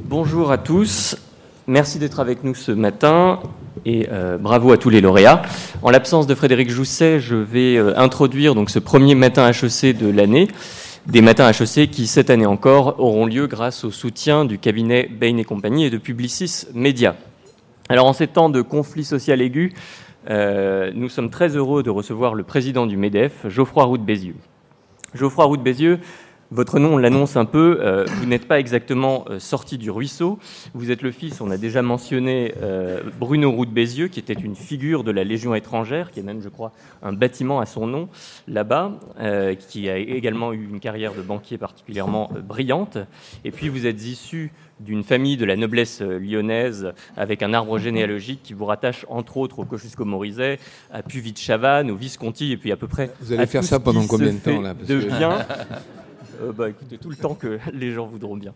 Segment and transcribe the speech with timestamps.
[0.00, 1.16] Bonjour à tous,
[1.68, 3.38] merci d'être avec nous ce matin
[3.84, 5.42] et euh, bravo à tous les lauréats.
[5.82, 10.10] En l'absence de Frédéric Jousset, je vais euh, introduire donc ce premier matin HEC de
[10.10, 10.48] l'année,
[11.06, 15.36] des matins HEC qui cette année encore auront lieu grâce au soutien du cabinet Bain
[15.36, 17.14] et compagnie et de Publicis Media.
[17.88, 19.72] Alors en ces temps de conflit social aigu,
[20.30, 24.34] euh, nous sommes très heureux de recevoir le président du MEDEF, Geoffroy Roux de Bézieux.
[25.16, 25.98] Geoffroy Roux de Bézieux,
[26.50, 30.38] votre nom, on l'annonce un peu, euh, vous n'êtes pas exactement euh, sorti du ruisseau,
[30.74, 34.32] vous êtes le fils, on a déjà mentionné euh, Bruno Roux de Bézieux, qui était
[34.32, 37.86] une figure de la Légion étrangère, qui a même, je crois, un bâtiment à son
[37.86, 38.08] nom
[38.48, 38.92] là-bas,
[39.68, 42.98] qui a également eu une carrière de banquier particulièrement brillante.
[43.44, 48.40] Et puis vous êtes issu d'une famille de la noblesse lyonnaise avec un arbre généalogique
[48.42, 50.58] qui vous rattache entre autres au Kosciusko-Morizet,
[50.92, 53.64] à Puvis de Chavannes, au Visconti, et puis à peu près Vous allez à faire
[53.64, 55.38] ça pendant combien de temps, là Parce De que- bien.
[56.42, 56.66] Euh, bah,
[57.00, 58.54] tout le temps que les gens voudront bien.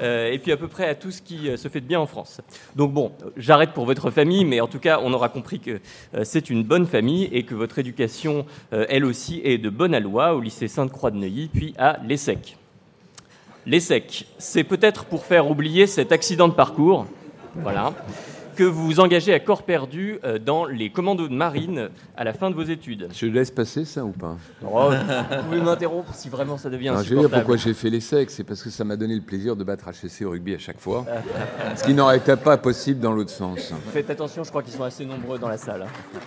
[0.00, 2.00] Euh, et puis à peu près à tout ce qui euh, se fait de bien
[2.00, 2.40] en France.
[2.74, 5.80] Donc bon, j'arrête pour votre famille, mais en tout cas, on aura compris que
[6.22, 10.40] c'est une bonne famille et que votre éducation, elle aussi, est de bonne aloi au
[10.40, 12.56] lycée Sainte-Croix de Neuilly, puis à l'ESSEC.
[13.66, 17.06] L'ESSEC, c'est peut-être pour faire oublier cet accident de parcours,
[17.56, 17.92] voilà,
[18.56, 22.32] que vous vous engagez à corps perdu euh, dans les commandos de marine à la
[22.32, 23.08] fin de vos études.
[23.14, 24.36] Je laisse passer ça ou pas?
[24.64, 27.42] Oh, vous pouvez m'interrompre si vraiment ça devient Non, Je vais dire insupportable.
[27.42, 30.26] pourquoi j'ai fait l'essai, c'est parce que ça m'a donné le plaisir de battre HEC
[30.26, 31.04] au rugby à chaque fois.
[31.76, 33.72] ce qui n'aurait été pas possible dans l'autre sens.
[33.92, 35.82] Faites attention, je crois qu'ils sont assez nombreux dans la salle.
[35.82, 36.18] hein.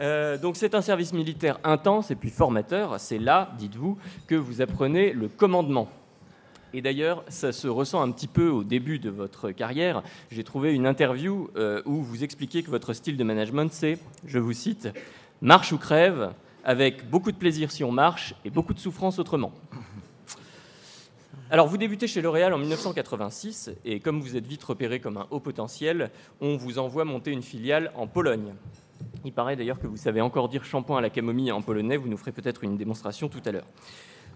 [0.00, 2.98] Euh, donc c'est un service militaire intense et puis formateur.
[2.98, 5.88] C'est là, dites-vous, que vous apprenez le commandement.
[6.74, 10.02] Et d'ailleurs, ça se ressent un petit peu au début de votre carrière.
[10.30, 14.38] J'ai trouvé une interview euh, où vous expliquez que votre style de management, c'est, je
[14.38, 14.88] vous cite,
[15.42, 16.32] marche ou crève,
[16.64, 19.52] avec beaucoup de plaisir si on marche et beaucoup de souffrance autrement.
[21.50, 25.26] Alors, vous débutez chez L'Oréal en 1986, et comme vous êtes vite repéré comme un
[25.30, 26.10] haut potentiel,
[26.40, 28.54] on vous envoie monter une filiale en Pologne.
[29.26, 32.08] Il paraît d'ailleurs que vous savez encore dire shampoing à la camomille en polonais, vous
[32.08, 33.66] nous ferez peut-être une démonstration tout à l'heure.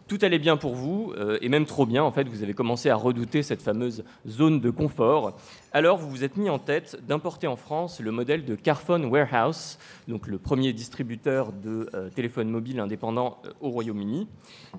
[0.08, 2.88] Tout allait bien pour vous, euh, et même trop bien, en fait, vous avez commencé
[2.88, 5.36] à redouter cette fameuse zone de confort.
[5.72, 9.78] Alors, vous vous êtes mis en tête d'importer en France le modèle de Carphone Warehouse,
[10.06, 14.28] donc le premier distributeur de euh, téléphones mobiles indépendants euh, au Royaume-Uni.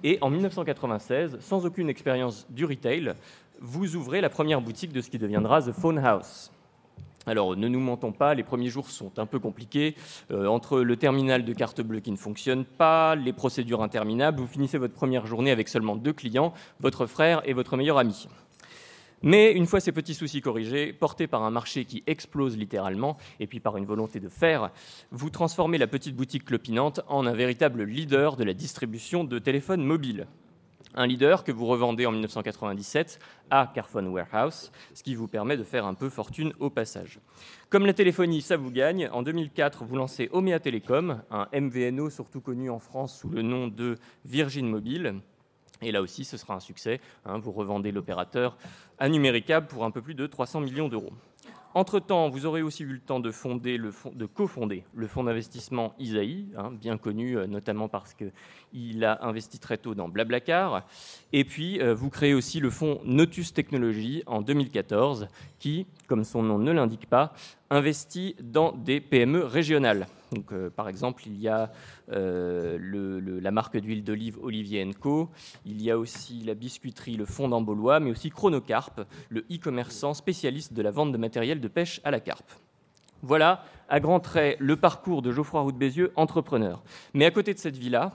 [0.01, 3.13] Et en 1996, sans aucune expérience du retail,
[3.59, 6.51] vous ouvrez la première boutique de ce qui deviendra The Phone House.
[7.27, 9.95] Alors, ne nous mentons pas, les premiers jours sont un peu compliqués.
[10.31, 14.47] Euh, entre le terminal de carte bleue qui ne fonctionne pas, les procédures interminables, vous
[14.47, 18.29] finissez votre première journée avec seulement deux clients, votre frère et votre meilleur ami.
[19.23, 23.47] Mais une fois ces petits soucis corrigés, portés par un marché qui explose littéralement, et
[23.47, 24.71] puis par une volonté de faire,
[25.11, 29.83] vous transformez la petite boutique clopinante en un véritable leader de la distribution de téléphones
[29.83, 30.27] mobiles.
[30.99, 33.19] Un leader que vous revendez en 1997
[33.51, 37.19] à Carphone Warehouse, ce qui vous permet de faire un peu fortune au passage.
[37.69, 42.41] Comme la téléphonie, ça vous gagne, en 2004, vous lancez Omea Telecom, un MVNO surtout
[42.41, 45.21] connu en France sous le nom de Virgin Mobile.
[45.83, 46.99] Et là aussi, ce sera un succès.
[47.27, 48.57] hein, vous revendez l'opérateur
[48.97, 51.13] à Numéricable pour un peu plus de 300 millions d'euros.
[51.77, 55.23] Entre-temps, vous aurez aussi eu le temps de, fonder le fond- de cofonder le fonds
[55.23, 60.87] d'investissement Isaïe, hein, bien connu euh, notamment parce qu'il a investi très tôt dans Blablacar.
[61.33, 65.27] Et puis, euh, vous créez aussi le fonds Notus Technologies en 2014,
[65.59, 67.33] qui, comme son nom ne l'indique pas,
[67.69, 70.07] investit dans des PME régionales.
[70.51, 71.71] Euh, par exemple, il y a
[72.11, 75.29] euh, la marque d'huile d'olive Olivier Co.
[75.65, 80.73] Il y a aussi la biscuiterie Le Fond d'Ambolois, mais aussi Chronocarp, le e-commerçant spécialiste
[80.73, 82.51] de la vente de matériel de pêche à la carpe.
[83.23, 86.83] Voilà, à grands traits, le parcours de Geoffroy Roux de Bézieux, entrepreneur.
[87.13, 88.13] Mais à côté de cette vie-là,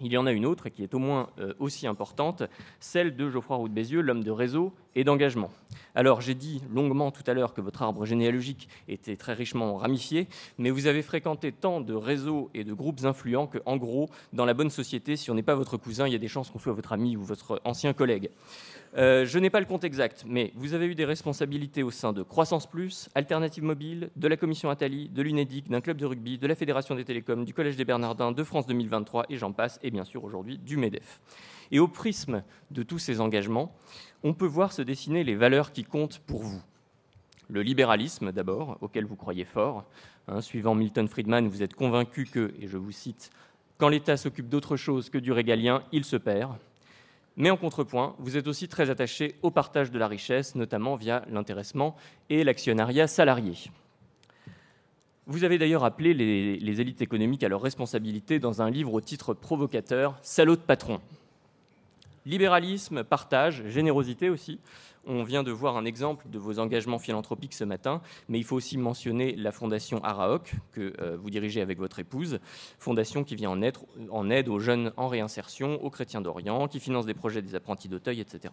[0.00, 2.44] il y en a une autre qui est au moins euh, aussi importante,
[2.78, 5.50] celle de Geoffroy Roux de Bézieux, l'homme de réseau et d'engagement.
[5.94, 10.28] Alors, j'ai dit longuement tout à l'heure que votre arbre généalogique était très richement ramifié,
[10.56, 14.44] mais vous avez fréquenté tant de réseaux et de groupes influents que, en gros, dans
[14.44, 16.58] la bonne société, si on n'est pas votre cousin, il y a des chances qu'on
[16.58, 18.30] soit votre ami ou votre ancien collègue.
[18.96, 22.12] Euh, je n'ai pas le compte exact, mais vous avez eu des responsabilités au sein
[22.12, 26.38] de Croissance Plus, Alternative Mobile, de la Commission Attali, de l'UNEDIC, d'un club de rugby,
[26.38, 29.78] de la Fédération des télécoms, du Collège des Bernardins, de France 2023 et j'en passe,
[29.82, 31.20] et bien sûr aujourd'hui du MEDEF.
[31.70, 33.74] Et au prisme de tous ces engagements,
[34.22, 36.62] on peut voir se dessiner les valeurs qui comptent pour vous.
[37.48, 39.84] Le libéralisme, d'abord, auquel vous croyez fort.
[40.26, 43.30] Hein, suivant Milton Friedman, vous êtes convaincu que, et je vous cite,
[43.78, 46.56] quand l'État s'occupe d'autre chose que du régalien, il se perd.
[47.36, 51.24] Mais en contrepoint, vous êtes aussi très attaché au partage de la richesse, notamment via
[51.30, 51.94] l'intéressement
[52.28, 53.54] et l'actionnariat salarié.
[55.26, 59.34] Vous avez d'ailleurs appelé les, élites économiques à leur responsabilité dans un livre au titre
[59.34, 61.00] provocateur Salaud de patron.
[62.28, 64.60] Libéralisme, partage, générosité aussi.
[65.06, 68.56] On vient de voir un exemple de vos engagements philanthropiques ce matin, mais il faut
[68.56, 72.38] aussi mentionner la fondation Araok, que euh, vous dirigez avec votre épouse,
[72.78, 73.62] fondation qui vient en
[74.10, 77.88] en aide aux jeunes en réinsertion, aux chrétiens d'Orient, qui finance des projets des apprentis
[77.88, 78.52] d'Auteuil, etc.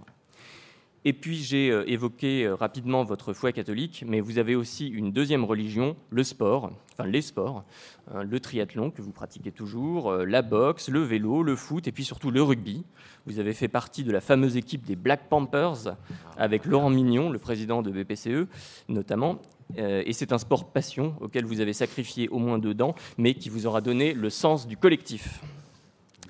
[1.07, 5.11] Et puis j'ai euh, évoqué euh, rapidement votre foi catholique, mais vous avez aussi une
[5.11, 7.63] deuxième religion, le sport, enfin les sports,
[8.11, 11.91] hein, le triathlon que vous pratiquez toujours, euh, la boxe, le vélo, le foot et
[11.91, 12.83] puis surtout le rugby.
[13.27, 15.95] Vous avez fait partie de la fameuse équipe des Black Panthers
[16.37, 18.47] avec Laurent Mignon, le président de BPCE
[18.89, 19.39] notamment.
[19.77, 23.49] Et c'est un sport passion auquel vous avez sacrifié au moins deux dents, mais qui
[23.49, 25.41] vous aura donné le sens du collectif.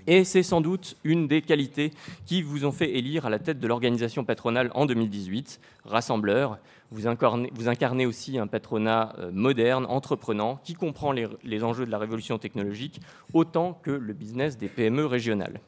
[0.07, 1.91] Et c'est sans doute une des qualités
[2.25, 6.59] qui vous ont fait élire à la tête de l'organisation patronale en 2018, rassembleur.
[6.91, 11.97] Vous incarnez, aussi un patronat euh, moderne, entreprenant, qui comprend les, les enjeux de la
[11.97, 13.01] révolution technologique
[13.33, 15.59] autant que le business des PME régionales.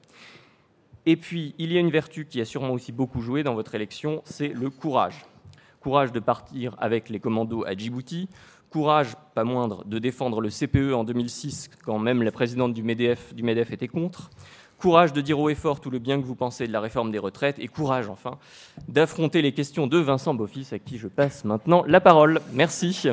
[1.07, 3.73] Et puis, il y a une vertu qui a sûrement aussi beaucoup joué dans votre
[3.73, 5.25] élection, c'est le courage.
[5.79, 8.29] Courage de partir avec les commandos à Djibouti,
[8.69, 13.33] Courage, pas moindre, de défendre le CPE en 2006 quand même la présidente du MEDEF,
[13.33, 14.29] du MEDEF était contre.
[14.77, 17.11] Courage de dire haut et fort tout le bien que vous pensez de la réforme
[17.11, 17.57] des retraites.
[17.59, 18.37] Et courage, enfin,
[18.87, 22.41] d'affronter les questions de Vincent Beaufils, à qui je passe maintenant la parole.
[22.53, 23.09] Merci.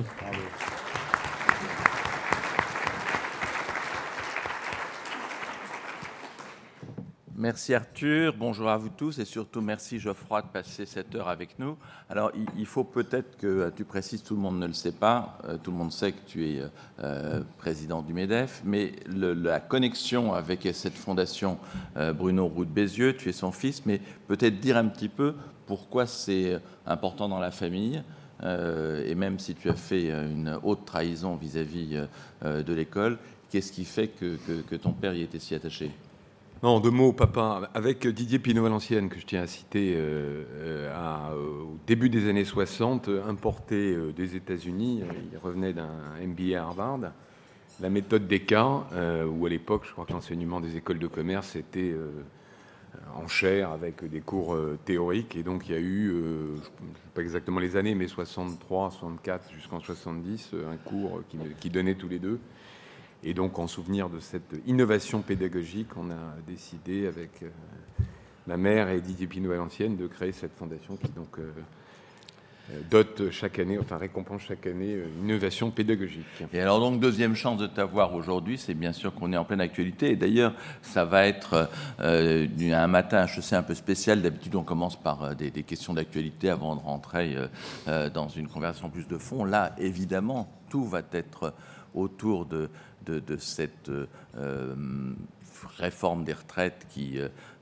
[7.37, 11.59] Merci Arthur, bonjour à vous tous et surtout merci Geoffroy de passer cette heure avec
[11.59, 11.77] nous.
[12.09, 15.39] Alors il faut peut-être que euh, tu précises, tout le monde ne le sait pas,
[15.45, 16.63] euh, tout le monde sait que tu es
[17.03, 21.59] euh, président du MEDEF, mais la connexion avec cette fondation
[21.97, 25.35] Bruno Roux de Bézieux, tu es son fils, mais peut-être dire un petit peu
[25.67, 28.01] pourquoi c'est important dans la famille.
[28.43, 32.01] et même si tu as fait une haute trahison vis-à-vis
[32.43, 33.19] de l'école,
[33.51, 34.37] qu'est-ce qui fait que,
[34.69, 35.91] que ton père y était si attaché?
[36.65, 37.69] Non, deux mots, papa.
[37.75, 43.11] Avec Didier Pinot-Valenciennes, que je tiens à citer, euh, euh, au début des années 60,
[43.29, 45.91] importé euh, des États-Unis, il revenait d'un
[46.27, 47.01] MBA à Harvard,
[47.83, 48.87] la méthode des cas,
[49.29, 51.95] où à l'époque, je crois que l'enseignement des écoles de commerce était
[53.15, 54.57] en chair avec des cours
[54.87, 55.37] théoriques.
[55.37, 58.91] Et donc, il y a eu, je ne sais pas exactement les années, mais 63,
[58.91, 61.21] 64 jusqu'en 70, un cours
[61.61, 62.41] qui donnait tous les deux.
[63.27, 67.49] Et donc, en souvenir de cette innovation pédagogique, on a décidé avec euh,
[68.47, 71.51] ma mère et Didier Pinot à de créer cette fondation qui donc euh,
[72.91, 76.25] dote chaque année, enfin récompense chaque année une innovation pédagogique.
[76.53, 79.61] Et alors donc deuxième chance de t'avoir aujourd'hui, c'est bien sûr qu'on est en pleine
[79.61, 80.11] actualité.
[80.13, 81.69] Et d'ailleurs, ça va être
[81.99, 84.23] un matin sais, un peu spécial.
[84.23, 87.37] D'habitude, on commence par des, questions d'actualité avant de rentrer
[87.87, 89.45] dans une conversation plus de fond.
[89.45, 91.55] Là, évidemment, tout va être
[91.95, 92.69] autour de,
[93.39, 93.91] cette
[94.37, 94.75] euh,
[95.79, 97.19] réforme des retraites qui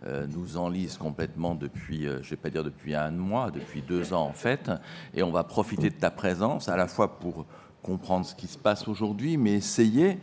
[0.06, 3.82] euh, nous enlise complètement depuis, euh, je ne vais pas dire depuis un mois, depuis
[3.82, 4.70] deux ans en fait.
[5.14, 7.46] Et on va profiter de ta présence à la fois pour
[7.82, 10.18] comprendre ce qui se passe aujourd'hui, mais essayer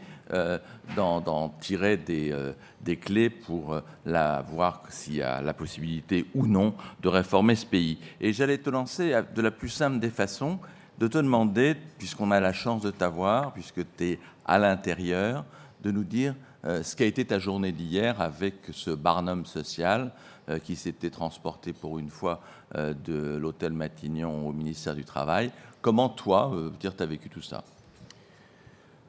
[0.95, 7.55] d'en tirer des, clés pour voir s'il y a la possibilité ou non de réformer
[7.55, 7.97] ce pays.
[8.21, 10.59] Et j'allais te lancer de la plus simple des façons,
[10.99, 15.45] de te demander, puisqu'on a la chance de t'avoir, puisque tu es à l'intérieur,
[15.81, 20.11] de nous dire euh, ce qu'a été ta journée d'hier avec ce Barnum social
[20.49, 22.41] euh, qui s'était transporté pour une fois
[22.75, 25.51] euh, de l'hôtel Matignon au ministère du Travail.
[25.81, 27.63] Comment toi, dire, tu as vécu tout ça?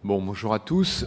[0.05, 1.05] Bon, bonjour à tous.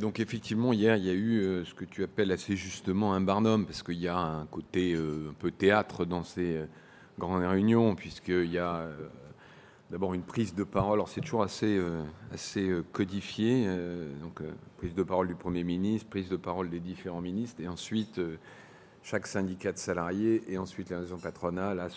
[0.00, 3.66] donc effectivement, hier, il y a eu ce que tu appelles assez justement un Barnum,
[3.66, 6.60] parce qu'il y a un côté un peu théâtre dans ces
[7.18, 8.88] grandes réunions, puisqu'il y a
[9.90, 10.94] d'abord une prise de parole.
[10.94, 12.02] Alors c'est toujours assez, euh,
[12.56, 13.64] euh, codifié.
[13.66, 14.40] Euh, donc
[14.78, 18.20] prise de parole du Premier ministre, prise de parole des différents ministres, et ensuite
[19.02, 21.88] chaque syndicat de salariés, et ensuite la maison patronale a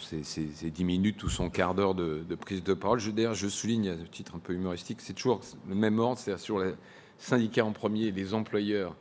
[0.00, 3.00] ses, 10 minutes ou son quart d'heure de, prise de parole.
[3.12, 6.58] D'ailleurs, je souligne à titre un peu humoristique, c'est toujours le même ordre, c'est-à-dire sur
[6.58, 6.74] les
[7.18, 8.94] syndicats en premier les employeurs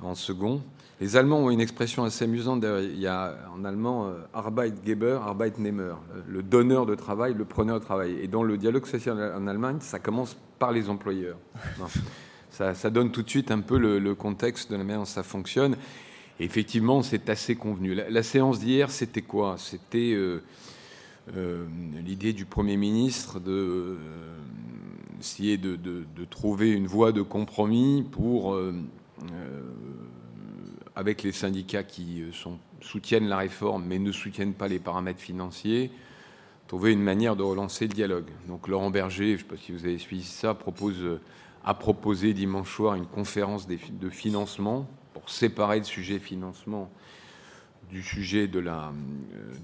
[0.00, 0.62] en second.
[1.00, 2.62] Les Allemands ont une expression assez amusante.
[2.82, 5.94] Il y a en allemand euh, Arbeitgeber, Arbeitnehmer,
[6.28, 8.18] le donneur de travail, le preneur de travail.
[8.20, 11.38] Et dans le dialogue social en Allemagne, ça commence par les employeurs.
[12.50, 15.76] Ça, donne tout de suite un peu le, contexte de la manière dont ça fonctionne.
[16.38, 17.94] Et effectivement, c'est assez convenu.
[17.94, 19.54] La, séance d'hier, c'était quoi?
[19.56, 20.42] C'était euh,
[21.36, 21.64] euh,
[22.04, 23.96] l'idée du Premier ministre de
[25.18, 25.78] essayer de,
[26.28, 28.54] trouver une voie de compromis pour
[30.96, 32.30] avec les syndicats qui euh,
[32.80, 35.90] soutiennent la réforme mais ne soutiennent pas les paramètres financiers
[36.70, 38.28] trouver une manière de relancer le dialogue.
[38.46, 41.18] Donc Laurent Berger, je ne sais pas si vous avez suivi ça, propose,
[41.64, 46.88] a proposé dimanche soir une conférence de financement pour séparer le sujet financement
[47.90, 48.92] du sujet de la,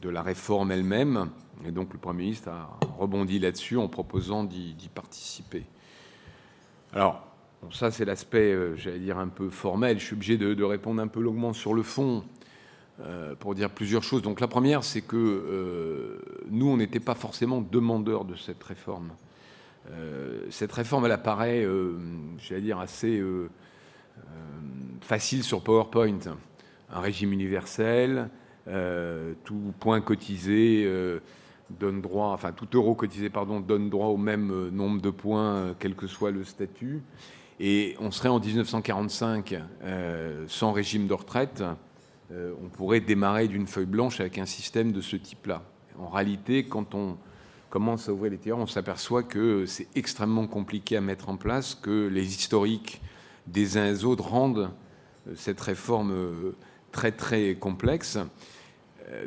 [0.02, 1.30] de la réforme elle-même.
[1.64, 5.64] Et donc le Premier ministre a rebondi là-dessus en proposant d'y participer.
[6.92, 7.24] Alors,
[7.72, 9.98] ça c'est l'aspect, euh, j'allais dire, un peu formel.
[9.98, 12.24] Je suis obligé de, répondre un peu longuement sur le fond
[13.00, 14.22] euh, pour dire plusieurs choses.
[14.22, 16.18] Donc la première, c'est que euh,
[16.50, 19.12] nous, on n'était pas forcément demandeurs de cette réforme.
[20.50, 21.66] cette réforme, elle apparaît,
[22.38, 23.22] j'allais dire, assez
[25.00, 26.18] facile sur PowerPoint.
[26.90, 28.30] Un régime universel,
[29.44, 30.88] tout point cotisé
[31.70, 35.94] donne droit, enfin tout euro cotisé pardon donne droit au même nombre de points, quel
[35.94, 37.02] que soit le statut.
[37.58, 41.62] Et on serait en 1945 euh, sans régime de retraite,
[42.30, 45.62] euh, on pourrait démarrer d'une feuille blanche avec un système de ce type-là.
[45.98, 47.16] En réalité, quand on
[47.70, 51.74] commence à ouvrir les tiroirs, on s'aperçoit que c'est extrêmement compliqué à mettre en place,
[51.74, 53.00] que les historiques
[53.46, 54.70] des uns et des autres rendent
[55.26, 56.12] euh, cette réforme
[56.92, 58.18] très très complexe.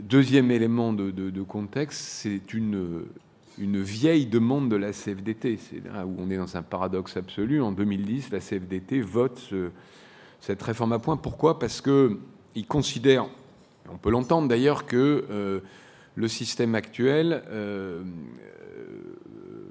[0.01, 3.05] Deuxième élément de, de contexte, c'est une
[3.59, 5.57] une vieille demande de la CFDT.
[5.57, 7.61] C'est là où on est dans un paradoxe absolu.
[7.61, 9.53] En 2010, la CFDT vote
[10.39, 11.17] cette réforme à point.
[11.17, 11.59] Pourquoi?
[11.59, 13.27] Parce qu'ils considèrent,
[13.91, 15.59] on peut l'entendre d'ailleurs, que euh,
[16.15, 18.03] le système actuel euh,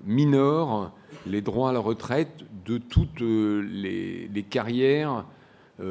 [0.04, 0.92] minore
[1.26, 5.24] les droits à la retraite de toutes euh, les, les carrières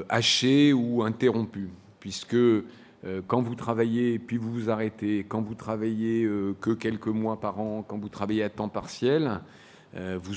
[0.10, 1.70] hachées ou interrompues,
[2.02, 2.36] puisque
[3.28, 7.60] quand vous travaillez, puis vous vous arrêtez, quand vous travaillez euh, que quelques mois par
[7.60, 9.42] an, quand vous travaillez à temps partiel,
[9.96, 10.34] euh, vous,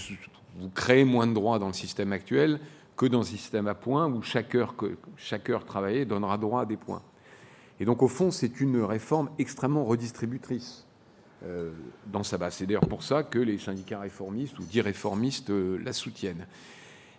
[0.75, 2.61] créez moins de droits dans le système actuel
[2.97, 4.75] que dans le système à points où chaque heure,
[5.17, 7.03] chaque heure travaillée donnera droit à des points.
[7.81, 10.87] Et donc au fond, c'est une réforme extrêmement redistributrice
[12.07, 12.57] dans sa base.
[12.57, 16.47] C'est d'ailleurs pour ça que les syndicats réformistes ou dits réformistes la soutiennent.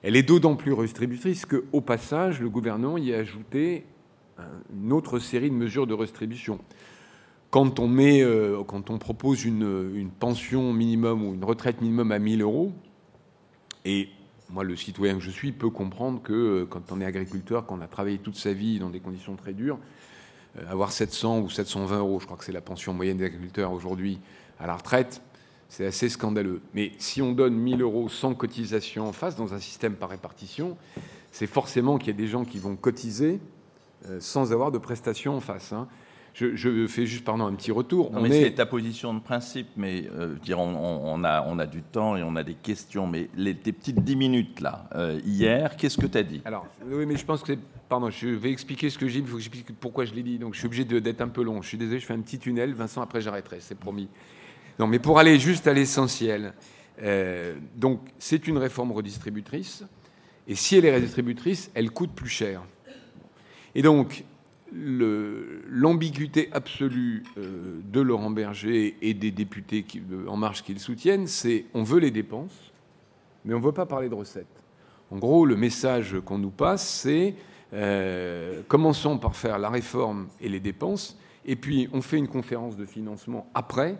[0.03, 3.85] Elle est d'autant plus redistributrice qu'au passage, le gouvernement y a ajouté
[4.73, 6.59] une autre série de mesures de redistribution.
[7.51, 12.19] Quand on, met, euh, quand on propose une, pension minimum ou une retraite minimum à
[12.19, 12.71] 1000 euros,
[13.83, 14.07] et
[14.49, 17.81] moi, le citoyen que je suis, peut comprendre que euh, quand on est agriculteur, qu'on
[17.81, 19.79] a travaillé toute sa vie dans des conditions très dures,
[20.57, 23.73] euh, avoir 700 ou 720 euros, je crois que c'est la pension moyenne des agriculteurs
[23.73, 24.19] aujourd'hui
[24.57, 25.21] à la retraite,
[25.67, 26.61] c'est assez scandaleux.
[26.73, 30.77] Mais si on donne 1000 euros sans cotisation en face, dans un système par répartition,
[31.31, 33.39] c'est forcément qu'il y a des gens qui vont cotiser
[34.19, 35.73] sans avoir de prestations en face.
[35.73, 35.87] Hein.
[36.33, 38.09] Je, fais juste pardon, un petit retour.
[38.13, 38.43] on est...
[38.43, 42.23] C'est ta position de principe, mais euh, dire, on, a, on a du temps et
[42.23, 43.05] on a des questions.
[43.05, 46.41] Mais les, tes petites 10 minutes là, euh, hier, qu'est-ce que tu as dit?
[46.45, 47.53] Alors, oui, mais je pense que.
[47.89, 50.23] Pardon, je vais expliquer ce que j'ai dit, il faut que j'explique pourquoi je l'ai
[50.23, 50.39] dit.
[50.39, 51.61] Donc, je suis obligé d'être un peu long.
[51.61, 52.73] Je suis désolé, je fais un petit tunnel.
[52.73, 54.07] Vincent, après, j'arrêterai, c'est promis.
[54.79, 56.53] Non, mais pour aller juste à l'essentiel.
[57.75, 59.83] donc, c'est une réforme redistributrice.
[60.47, 62.63] Et si elle est redistributrice, elle coûte plus cher.
[63.75, 64.23] Et donc,
[64.73, 69.85] l'ambiguïté absolue euh, de Laurent Berger et des députés
[70.27, 72.71] En Marche qui le soutiennent, c'est on veut les dépenses,
[73.43, 74.47] mais on ne veut pas parler de recettes.
[75.11, 77.35] En gros, le message qu'on nous passe, c'est
[77.73, 82.77] euh, commençons par faire la réforme et les dépenses, et puis on fait une conférence
[82.77, 83.97] de financement après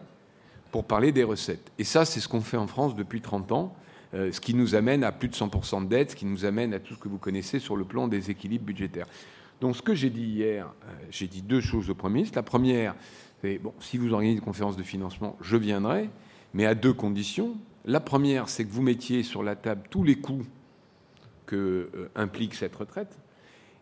[0.72, 1.72] pour parler des recettes.
[1.78, 3.76] Et ça, c'est ce qu'on fait en France depuis 30 ans,
[4.14, 6.74] euh, ce qui nous amène à plus de 100% de dette, ce qui nous amène
[6.74, 9.08] à tout ce que vous connaissez sur le plan des équilibres budgétaires.
[9.62, 12.36] Donc ce que j'ai dit hier, euh, j'ai dit deux choses au Premier ministre.
[12.36, 12.96] La première,
[13.42, 16.10] c'est, bon, si vous organisez une conférence de financement, je viendrai,
[16.54, 17.56] mais à deux conditions.
[17.86, 20.46] La première, c'est que vous mettiez sur la table tous les coûts
[21.46, 23.20] que euh, implique cette retraite.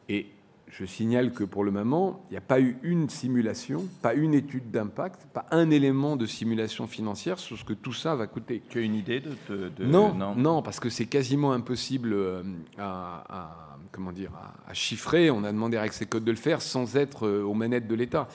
[0.09, 0.27] Et
[0.69, 4.33] je signale que pour le moment, il n'y a pas eu une simulation, pas une
[4.33, 8.61] étude d'impact, pas un élément de simulation financière sur ce que tout ça va coûter.
[8.69, 12.43] Tu as une idée de, non, non, parce que c'est quasiment impossible euh,
[12.77, 14.31] à, comment dire
[14.67, 15.31] à, chiffrer.
[15.31, 17.95] On a demandé à Rex Code de le faire sans être euh, aux manettes de
[17.95, 18.27] l'État.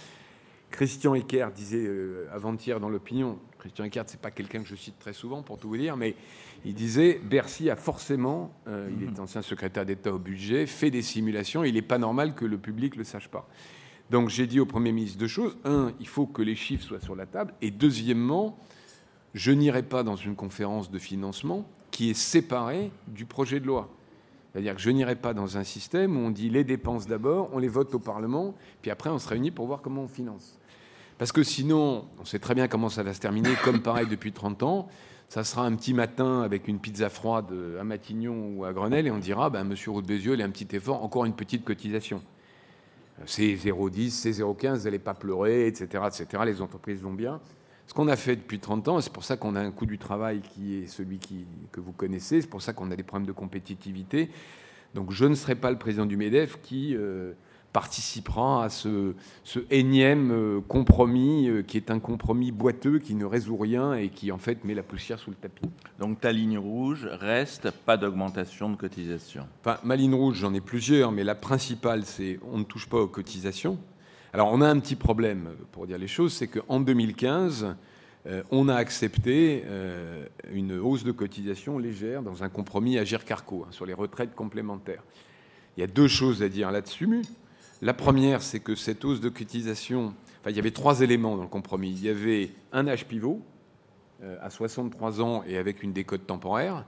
[0.75, 4.99] Christian Eckert disait euh, avant-hier dans l'opinion, Christian Eckert, c'est pas quelqu'un que je cite
[4.99, 6.17] très souvent pour tout vous dire, mais
[6.65, 11.03] il disait Bercy a forcément, euh, il est ancien secrétaire d'État au budget, fait des
[11.03, 11.63] simulations.
[11.63, 13.49] Il n'est pas normal que le public le sache pas.
[14.11, 15.57] Donc j'ai dit au Premier ministre deux choses.
[15.65, 17.55] Un, il faut que les chiffres soient sur la table.
[17.63, 18.59] Et deuxièmement,
[19.33, 23.89] je n'irai pas dans une conférence de financement qui est séparée du projet de loi.
[24.51, 27.59] C'est-à-dire que je n'irai pas dans un système où on dit les dépenses d'abord, on
[27.59, 30.59] les vote au Parlement, puis après on se réunit pour voir comment on finance.
[31.19, 34.33] Parce que sinon, on sait très bien comment ça va se terminer, comme pareil depuis
[34.33, 34.89] 30 ans.
[35.29, 37.47] Ça sera un petit matin avec une pizza froide
[37.81, 40.45] à Matignon ou à Grenelle et on dira, ben, monsieur Roux de Bézieux, il a
[40.45, 42.23] un petit effort, encore une petite cotisation.
[43.27, 46.43] C'est 0,10, c'est 0,15, vous n'allez pas pleurer, etc., etc.
[46.45, 47.41] Les entreprises vont bien.
[47.87, 49.99] Ce qu'on a fait depuis 30 ans, c'est pour ça qu'on a un coût du
[49.99, 51.21] travail qui est celui
[51.71, 54.31] que vous connaissez, c'est pour ça qu'on a des problèmes de compétitivité.
[54.95, 57.33] Donc je ne serai pas le président du MEDEF qui euh,
[57.75, 63.25] participera à ce, ce énième euh, compromis euh, qui est un compromis boiteux qui ne
[63.25, 65.69] résout rien et qui en fait met la poussière sous le tapis.
[65.99, 69.47] Donc ta ligne rouge reste pas d'augmentation de cotisation.
[69.61, 72.99] Enfin, ma ligne rouge, j'en ai plusieurs, mais la principale, c'est on ne touche pas
[72.99, 73.77] aux cotisations.
[74.33, 77.75] Alors on a un petit problème, pour dire les choses, c'est qu'en 2015,
[78.27, 83.65] euh, on a accepté euh, une hausse de cotisation légère dans un compromis à Gercarco
[83.67, 85.03] hein, sur les retraites complémentaires.
[85.77, 87.23] Il y a deux choses à dire là-dessus.
[87.85, 91.43] La première, c'est que cette hausse de cotisation, enfin, il y avait trois éléments dans
[91.43, 91.91] le compromis.
[91.91, 93.43] Il y avait un âge pivot
[94.23, 96.87] euh, à 63 ans et avec une décote temporaire.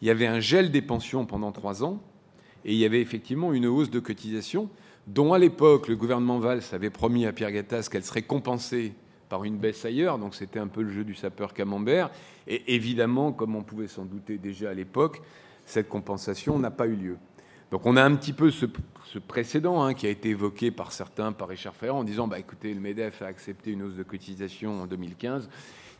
[0.00, 2.02] Il y avait un gel des pensions pendant trois ans.
[2.64, 4.68] Et il y avait effectivement une hausse de cotisation
[5.06, 8.94] dont à l'époque le gouvernement Valls avait promis à Pierre Gattaz qu'elle serait compensée
[9.28, 12.10] par une baisse ailleurs, donc c'était un peu le jeu du sapeur camembert.
[12.48, 15.22] Et évidemment, comme on pouvait s'en douter déjà à l'époque,
[15.66, 17.16] cette compensation n'a pas eu lieu.
[17.72, 18.66] Donc on a un petit peu ce,
[19.18, 22.74] précédent hein, qui a été évoqué par certains, par Richard Ferrand, en disant bah, écoutez,
[22.74, 25.48] le MEDEF a accepté une hausse de cotisation en 2015,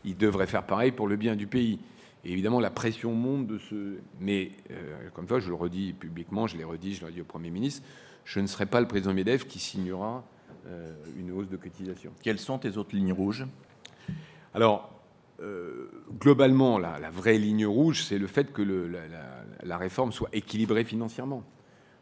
[0.05, 1.79] il devrait faire pareil pour le bien du pays.
[2.23, 3.95] Et évidemment, la pression monte de ce.
[4.19, 7.25] Mais, euh, comme ça, je le redis publiquement, je l'ai redit, je l'ai dit au
[7.25, 7.81] Premier ministre,
[8.23, 10.23] je ne serai pas le président MEDEF qui signera
[10.67, 12.11] euh, une hausse de cotisation.
[12.21, 13.47] Quelles sont tes autres lignes rouges?
[14.53, 14.91] Alors,
[15.41, 15.89] euh,
[16.19, 18.61] globalement, la, vraie ligne rouge, c'est le fait que
[19.63, 21.43] la, réforme soit équilibrée financièrement.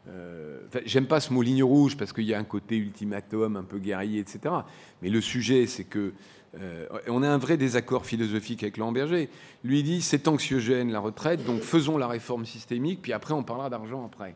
[0.08, 3.62] Euh, J'aime pas ce mot ligne rouge parce qu'il y a un côté ultimatum, un
[3.62, 4.54] peu guerrier, etc.
[5.00, 6.12] Mais le sujet, c'est que
[6.60, 9.28] euh, on a un vrai désaccord philosophique avec Lamberger.
[9.64, 13.70] Lui dit c'est anxiogène la retraite, donc faisons la réforme systémique, puis après on parlera
[13.70, 14.34] d'argent après.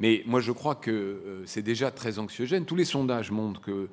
[0.00, 2.64] Mais moi, je crois que euh, c'est déjà très anxiogène.
[2.64, 3.88] Tous les sondages montrent que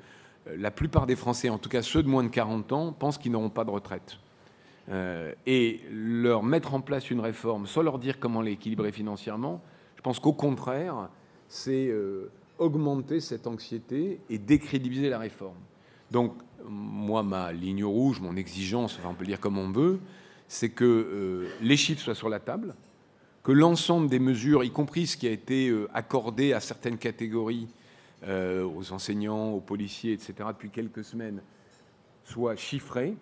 [0.57, 3.31] la plupart des Français, en tout cas ceux de moins de 40 ans, pensent qu'ils
[3.31, 4.19] n'auront pas de retraite.
[5.47, 9.63] Et leur mettre en place une réforme, sans leur dire comment l'équilibrer financièrement,
[10.05, 11.09] pense qu'au contraire,
[11.48, 11.91] c'est
[12.59, 15.57] augmenter cette anxiété et décrédibiliser la réforme.
[16.11, 20.00] Donc, moi, ma ligne rouge, mon exigence, on peut le dire comme on veut,
[20.48, 22.75] c'est que les chiffres soient sur la table,
[23.46, 27.68] que l'ensemble des mesures, y compris ce qui a été euh, accordé à certaines catégories,
[28.27, 31.44] euh, aux enseignants, aux policiers, etc., depuis quelques semaines,
[32.24, 33.15] soit chiffré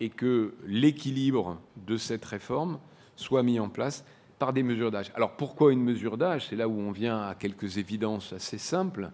[0.00, 2.78] et que l'équilibre de cette réforme
[3.14, 4.06] soit mis en place
[4.38, 5.12] par des mesures d'âge.
[5.14, 6.46] Alors pourquoi une mesure d'âge?
[6.48, 9.10] C'est là où on vient à quelques évidences assez simples.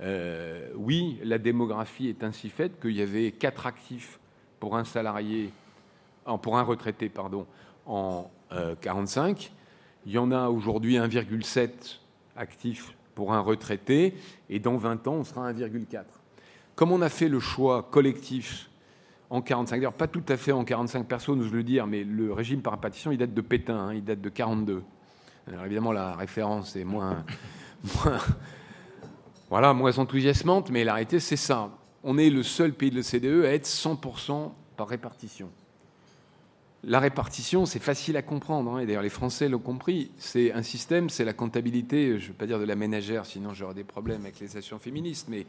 [0.00, 4.18] Euh, oui, la démographie est ainsi faite qu'il y avait quatre actifs
[4.58, 5.50] pour un salarié,
[6.42, 7.46] pour un retraité, pardon,
[7.86, 8.30] en
[8.80, 9.52] 45
[10.06, 11.70] il y en a aujourd'hui 1,7
[12.36, 14.14] actifs pour un retraité,
[14.50, 16.04] et dans 20 ans, on sera 1,4.
[16.74, 18.68] Comme on a fait le choix collectif
[19.34, 22.32] en 45, d'ailleurs pas tout à fait en 45 personnes, nous le dire, mais le
[22.32, 24.82] régime par répartition, il date de Pétain, hein, il date de 42.
[25.48, 27.24] Alors évidemment, la référence est moins,
[29.50, 31.70] voilà, moins enthousiasmante, mais la réalité, c'est ça.
[32.04, 35.50] On est le seul pays de l'OCDE à être 100% par répartition.
[36.84, 40.12] La répartition, c'est facile à comprendre, hein, et d'ailleurs les Français l'ont compris.
[40.16, 43.52] C'est un système, c'est la comptabilité, je ne veux pas dire de la ménagère, sinon
[43.52, 45.46] j'aurais des problèmes avec les actions féministes, mais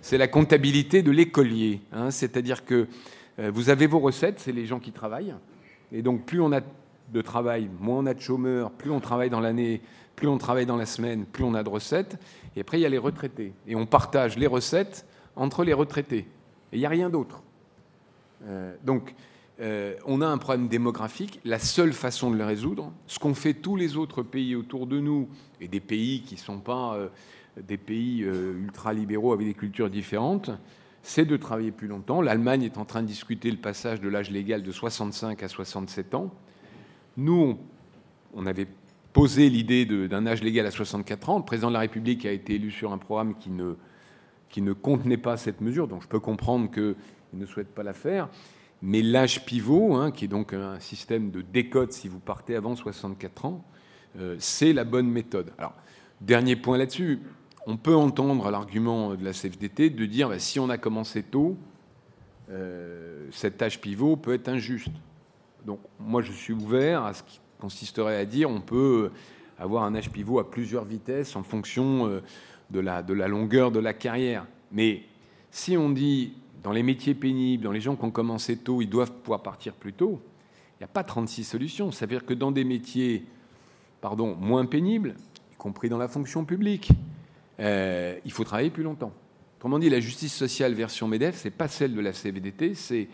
[0.00, 1.80] c'est la comptabilité de l'écolier.
[1.92, 2.10] Hein.
[2.10, 2.88] C'est-à-dire que
[3.48, 5.34] vous avez vos recettes, c'est les gens qui travaillent,
[5.92, 6.60] et donc plus on a
[7.12, 9.80] de travail, moins on a de chômeurs, plus on travaille dans l'année,
[10.16, 12.18] plus on travaille dans la semaine, plus on a de recettes.
[12.54, 13.52] Et après, il y a les retraités.
[13.66, 16.26] Et on partage les recettes entre les retraités.
[16.72, 17.42] Et il n'y a rien d'autre.
[18.44, 19.14] Euh, donc,
[19.60, 21.40] euh, on a un problème démographique.
[21.44, 25.00] La seule façon de le résoudre, ce qu'ont fait tous les autres pays autour de
[25.00, 25.28] nous,
[25.60, 27.08] et des pays qui ne sont pas euh,
[27.60, 30.50] des pays euh, ultra-libéraux avec des cultures différentes,
[31.02, 32.20] c'est de travailler plus longtemps.
[32.20, 36.14] L'Allemagne est en train de discuter le passage de l'âge légal de 65 à 67
[36.14, 36.30] ans.
[37.16, 37.58] Nous,
[38.34, 38.68] on, avait
[39.12, 41.38] posé l'idée d'un âge légal à 64 ans.
[41.38, 43.74] Le président de la République a été élu sur un programme qui ne,
[44.48, 46.94] qui ne contenait pas cette mesure, donc je peux comprendre qu'il
[47.32, 48.28] ne souhaite pas la faire.
[48.82, 52.76] Mais l'âge pivot, hein, qui est donc un système de décote si vous partez avant
[52.76, 53.64] 64 ans,
[54.18, 55.52] euh, c'est la bonne méthode.
[55.58, 55.74] Alors,
[56.20, 57.20] dernier point là-dessus,
[57.66, 61.56] on peut entendre l'argument de la CFDT de dire bah, si on a commencé tôt,
[62.50, 64.90] euh, cet âge pivot peut être injuste.
[65.64, 69.10] Donc, moi, je suis ouvert à ce qui consisterait à dire on peut
[69.58, 72.20] avoir un âge pivot à plusieurs vitesses en fonction euh,
[72.70, 74.46] de la, de la longueur de la carrière.
[74.72, 75.02] Mais
[75.50, 78.88] si on dit dans les métiers pénibles, dans les gens qui ont commencé tôt, ils
[78.88, 80.20] doivent pouvoir partir plus tôt.
[80.78, 81.92] Il n'y a pas 36 solutions.
[81.92, 83.24] Ça veut dire que dans des métiers
[84.00, 85.14] pardon, moins pénibles,
[85.52, 86.90] y compris dans la fonction publique,
[87.60, 89.12] euh, il faut travailler plus longtemps.
[89.58, 93.08] Autrement dit, la justice sociale version MEDEF, ce n'est pas celle de la CVDT, c'est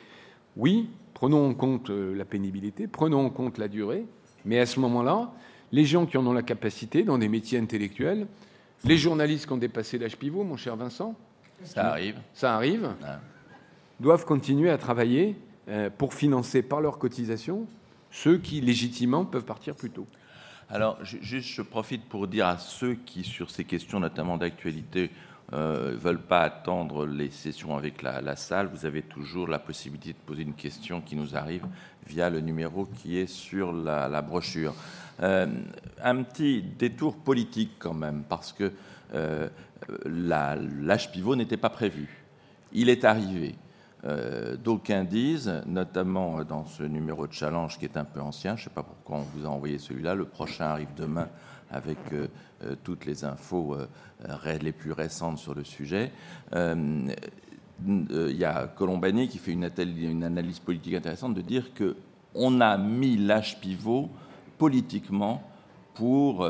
[0.56, 4.04] oui, prenons en compte la pénibilité, prenons en compte la durée,
[4.44, 5.32] mais à ce moment-là,
[5.72, 8.26] les gens qui en ont la capacité dans des métiers intellectuels,
[8.85, 11.16] les journalistes qui ont dépassé l'âge pivot, mon cher Vincent,
[11.64, 12.90] ça arrive, ça arrive,
[13.98, 15.35] doivent continuer à travailler
[15.98, 17.66] pour financer par leurs cotisations
[18.11, 20.06] ceux qui légitimement peuvent partir plus tôt.
[20.68, 25.11] Alors, juste, je profite pour dire à ceux qui, sur ces questions, notamment d'actualité,
[25.52, 30.18] euh, veulent pas attendre les sessions avec la, salle, vous avez toujours la possibilité de
[30.26, 31.64] poser une question qui nous arrive
[32.05, 34.74] via le numéro qui est sur la, brochure.
[35.22, 35.46] Euh,
[36.02, 38.72] un petit détour politique quand même, parce que
[39.14, 39.48] euh,
[40.05, 42.09] l'âge pivot n'était pas prévu.
[42.72, 43.55] Il est arrivé.
[44.06, 48.62] Euh, d'aucuns disent, notamment dans ce numéro de challenge qui est un peu ancien, je
[48.62, 51.28] ne sais pas pourquoi on vous a envoyé celui-là, le prochain arrive demain
[51.70, 52.28] avec euh,
[52.62, 53.76] euh, toutes les infos
[54.62, 56.12] les plus récentes sur le sujet.
[56.54, 57.16] Il
[58.36, 61.96] y a Colombani qui fait une, une, analyse politique intéressante de dire que
[62.34, 64.08] on a mis l'âge pivot
[64.56, 65.42] politiquement
[65.94, 66.48] pour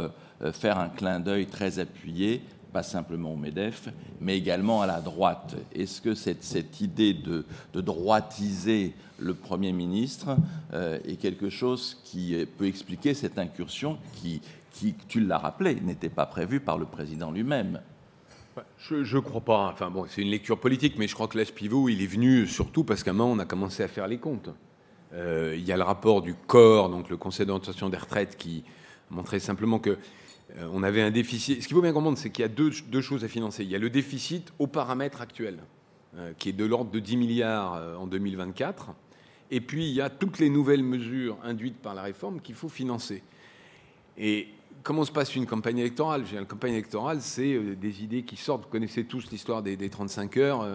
[0.52, 2.42] faire un clin d'œil très appuyé
[2.76, 3.88] pas simplement au MEDEF,
[4.20, 5.56] mais également à la droite.
[5.74, 10.36] Est-ce que cette, cette idée de, droitiser le Premier ministre
[10.74, 16.10] euh, est quelque chose qui peut expliquer cette incursion qui, qui tu l'as rappelé, n'était
[16.10, 17.80] pas prévue par le président lui-même?
[18.76, 19.70] Je ne crois pas.
[19.72, 22.46] Enfin bon, c'est une lecture politique, mais je crois que l'âge pivot, il est venu
[22.46, 24.50] surtout parce qu'à un moment, on a commencé à faire les comptes.
[25.14, 28.64] Euh, il y a le rapport du corps, donc le Conseil d'orientation des retraites, qui
[29.08, 29.96] montrait simplement que
[30.72, 31.62] on avait un déficit.
[31.62, 33.64] Ce qu'il faut bien comprendre, c'est qu'il y a deux, choses à financer.
[33.64, 35.58] Il y a le déficit au paramètre actuel,
[36.16, 38.90] euh, qui est de l'ordre de 10 milliards euh, en 2024.
[39.50, 42.68] Et puis, il y a toutes les nouvelles mesures induites par la réforme qu'il faut
[42.68, 43.22] financer.
[44.18, 44.48] Et
[44.82, 46.24] comment se passe une campagne électorale?
[46.32, 48.64] Une campagne électorale, c'est des idées qui sortent.
[48.64, 50.66] Vous connaissez tous l'histoire des, 35 heures.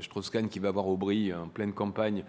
[0.00, 2.24] Strauss-Kahn qui va voir Aubry en pleine campagne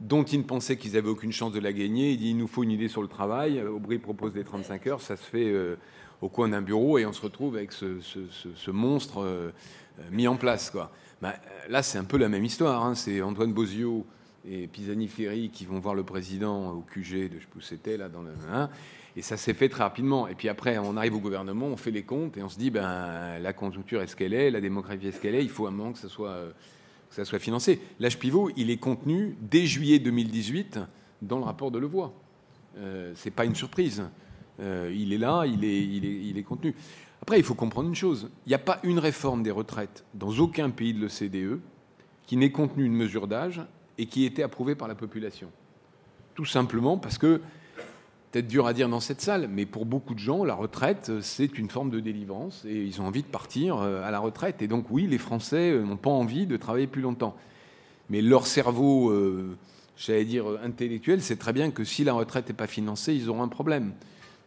[0.00, 2.12] dont ils ne pensaient qu'ils avaient aucune chance de la gagner.
[2.12, 3.62] Il dit il nous faut une idée sur le travail.
[3.62, 5.00] Aubry propose des 35 heures.
[5.00, 5.52] Ça se fait
[6.20, 9.50] au coin d'un bureau et on se retrouve avec ce, monstre euh,
[10.10, 10.72] mis en place.
[11.22, 11.34] Bah,
[11.68, 12.84] là, c'est un peu la même histoire.
[12.84, 12.94] Hein.
[12.94, 14.06] C'est Antoine Bozio
[14.48, 18.22] et Pisani-Ferry qui vont voir le président au QG de je sais c'était là dans
[18.22, 18.70] le hein,
[19.16, 20.28] et ça s'est fait très rapidement.
[20.28, 22.70] Et puis après, on arrive au gouvernement, on fait les comptes et on se dit
[22.70, 25.42] ben la conjoncture est ce qu'elle est, la démographie est ce qu'elle est.
[25.42, 26.36] Il faut un moment que ça soit
[27.08, 27.80] que ça soit financé.
[28.00, 30.78] L'âge pivot, il est contenu dès juillet 2018
[31.22, 32.12] dans le rapport de Levoix.
[32.78, 34.04] Euh, c'est pas une surprise.
[34.60, 36.74] Euh, il est là, il est, il, est, contenu.
[37.22, 38.30] Après, il faut comprendre une chose.
[38.46, 41.60] Il n'y a pas une réforme des retraites dans aucun pays de l'OCDE
[42.26, 43.62] qui n'ait contenu une mesure d'âge
[43.96, 45.50] et qui ait été approuvée par la population.
[46.34, 47.40] Tout simplement parce que,
[48.30, 51.58] peut-être dur à dire dans cette salle, mais pour beaucoup de gens, la retraite, c'est
[51.58, 54.62] une forme de délivrance et ils ont envie de partir euh, à la retraite.
[54.62, 57.36] Et donc, oui, les Français euh, n'ont pas envie de travailler plus longtemps.
[58.10, 59.14] Mais leur cerveau,
[59.98, 63.42] j'allais dire intellectuel, c'est très bien que si la retraite n'est pas financée, ils auront
[63.42, 63.92] un problème.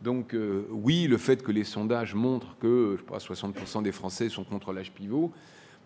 [0.02, 4.30] Donc euh, oui, le fait que les sondages montrent que je sais 60% des Français
[4.30, 5.32] sont contre l'âge pivot,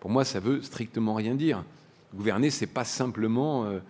[0.00, 1.64] pour moi, ça veut strictement rien dire.
[2.14, 3.80] Gouverner, c'est pas simplement euh, euh,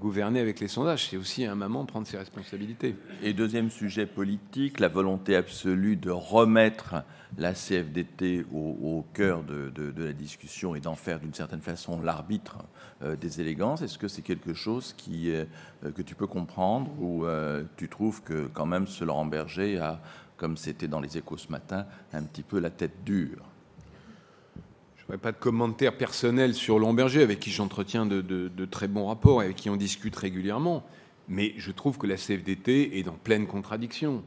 [0.00, 2.94] gouverner avec les sondages, c'est aussi à un moment prendre ses responsabilités.
[3.22, 6.96] Et deuxième sujet politique, la volonté absolue de remettre
[7.38, 12.58] la CFDT au, cœur de, la discussion et d'en faire d'une certaine façon l'arbitre
[13.02, 13.82] euh, des élégances.
[13.82, 15.46] Est-ce que c'est quelque chose euh,
[15.94, 17.24] que tu peux comprendre ou
[17.76, 20.00] tu trouves que quand même ce Laurent Berger a,
[20.36, 23.51] comme c'était dans les échos ce matin, un petit peu la tête dure?
[25.18, 29.56] Pas de commentaires personnels sur Lomberger, avec qui j'entretiens de, très bons rapports et avec
[29.56, 30.84] qui on discute régulièrement.
[31.28, 34.22] Mais je trouve que la CFDT est dans pleine contradiction.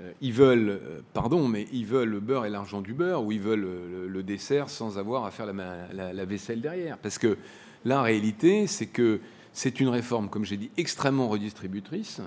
[0.00, 3.32] Euh, ils veulent, euh, pardon, mais ils veulent le beurre et l'argent du beurre, ou
[3.32, 3.66] ils veulent
[4.08, 6.98] le, dessert sans avoir à faire la, vaisselle derrière.
[6.98, 7.36] Parce que
[7.84, 9.20] la réalité, c'est que
[9.52, 12.20] c'est une réforme, comme j'ai dit, extrêmement redistributrice,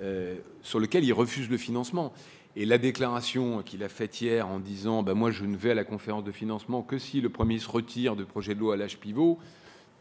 [0.00, 2.12] euh, sur laquelle ils refusent le financement.
[2.54, 5.74] Et la déclaration qu'il a faite hier en disant ben Moi, je ne vais à
[5.74, 8.76] la conférence de financement que si le Premier se retire du projet de loi à
[8.76, 9.38] l'âge pivot,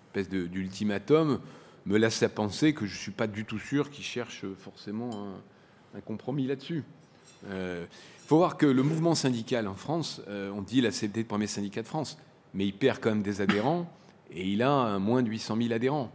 [0.07, 1.39] espèce d'ultimatum,
[1.85, 5.27] me laisse à penser que je ne suis pas du tout sûr qu'il cherche forcément
[5.95, 6.83] un, compromis là-dessus.
[7.43, 7.85] Il euh,
[8.25, 11.47] faut voir que le mouvement syndical en France, euh, on dit la CFD le premier
[11.47, 12.17] syndicat de France,
[12.53, 13.91] mais il perd quand même des adhérents
[14.29, 16.11] et il a moins de 800 000 adhérents.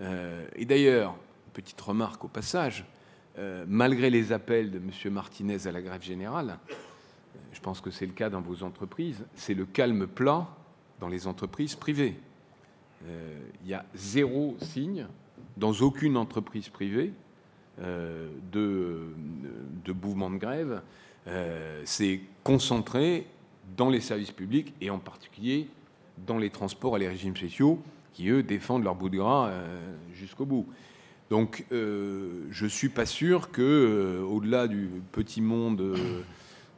[0.00, 1.16] Euh, et d'ailleurs,
[1.52, 2.84] petite remarque au passage,
[3.38, 5.12] euh, malgré les appels de M.
[5.12, 9.24] Martinez à la grève générale, euh, je pense que c'est le cas dans vos entreprises,
[9.34, 10.48] c'est le calme plat
[11.00, 12.16] dans les entreprises privées.
[13.06, 15.06] Euh, il y a zéro signe
[15.56, 17.12] dans aucune entreprise privée
[17.78, 19.14] de,
[19.84, 20.82] de, mouvement de grève.
[21.86, 23.26] c'est concentré
[23.74, 25.68] dans les services publics et en particulier
[26.26, 29.94] dans les transports et les régimes sociaux qui eux défendent leur bout de gras euh,
[30.12, 30.66] jusqu'au bout.
[31.30, 36.22] Donc, euh, je suis pas sûr que, euh, au-delà du petit monde, euh,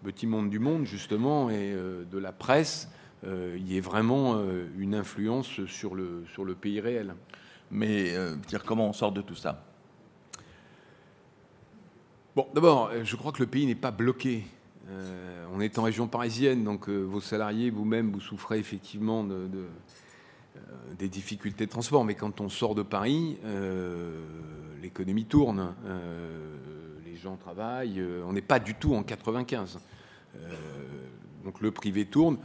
[0.04, 2.88] petit monde du monde justement et euh, de la presse,
[3.24, 4.42] il y ait vraiment
[4.76, 7.14] une influence sur le sur le pays réel.
[7.70, 8.16] Mais
[8.48, 9.64] dire comment on sort de tout ça?
[12.34, 14.42] Bon, d'abord, je crois que le pays n'est pas bloqué.
[15.54, 19.66] On est en région parisienne, donc vos salariés, vous-même, vous souffrez effectivement de, de,
[20.98, 22.04] des difficultés de transport.
[22.04, 24.20] Mais quand on sort de Paris, euh,
[24.82, 26.56] l'économie tourne, euh,
[27.04, 28.00] les gens travaillent.
[28.00, 29.80] euh, on n'est pas du tout en 95.
[30.36, 30.54] Euh,
[31.44, 32.38] donc le privé tourne.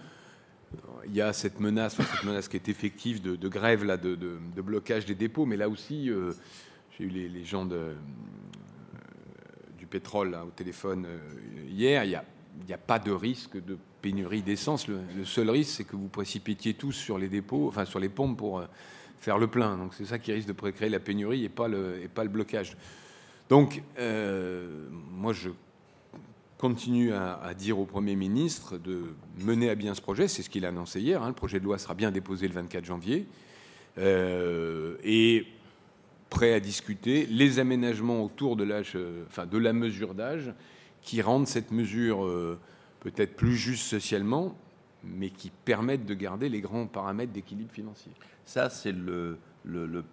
[1.06, 4.16] Il y a cette menace, cette menace qui est effective de, grève, là, de,
[4.58, 5.46] blocage des dépôts.
[5.46, 6.34] Mais là aussi, euh,
[6.98, 7.76] j'ai eu les, gens du
[9.90, 11.18] pétrole au téléphone euh,
[11.70, 12.20] hier, il
[12.68, 14.88] n'y a pas de risque de pénurie d'essence.
[14.88, 18.38] Le, seul risque, c'est que vous précipitiez tous sur les dépôts, enfin sur les pompes
[18.38, 18.66] pour euh,
[19.20, 19.78] faire le plein.
[19.78, 22.30] Donc c'est ça qui risque de créer la pénurie et pas le, et pas le
[22.30, 22.78] blocage.
[23.50, 25.50] Donc euh, moi je
[26.58, 30.28] continue à, dire au Premier ministre de mener à bien ce projet.
[30.28, 31.22] C'est ce qu'il a annoncé hier.
[31.22, 31.28] hein.
[31.28, 33.28] Le projet de loi sera bien déposé le 24 janvier.
[34.00, 35.46] Euh, et
[36.30, 40.52] prêt à discuter les aménagements autour de l'âge, enfin de la mesure d'âge,
[41.02, 42.28] qui rendent cette mesure
[43.00, 44.56] peut-être plus juste socialement,
[45.04, 48.12] mais qui permettent de garder les grands paramètres d'équilibre financier.
[48.46, 49.38] Ça, c'est le,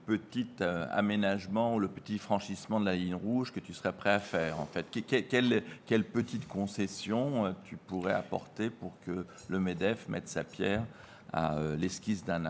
[0.06, 4.20] petit euh, aménagement, le petit franchissement de la ligne rouge que tu serais prêt à
[4.20, 4.90] faire, en fait.
[4.90, 10.44] Que- que- quelle, petite concession euh, tu pourrais apporter pour que le MEDEF mette sa
[10.44, 10.84] pierre
[11.32, 12.44] à euh, l'esquisse d'un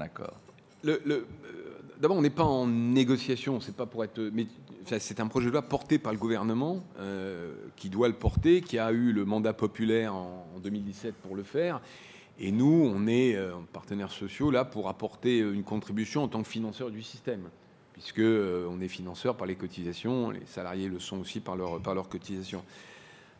[0.00, 0.36] accord?
[0.86, 1.24] Euh,
[2.00, 4.46] D'abord, on n'est pas en négociation, c'est pas pour être, mais
[4.84, 8.78] c'est un projet de loi porté par le gouvernement euh, qui doit le porter, qui
[8.78, 11.80] a eu le mandat populaire en, en 2017 pour le faire.
[12.38, 16.48] Et nous, on est euh, partenaires sociaux là pour apporter une contribution en tant que
[16.48, 17.48] financeur du système,
[17.92, 21.94] puisque on est financeur par les cotisations, les salariés le sont aussi par leur par
[21.94, 22.64] leurs cotisations.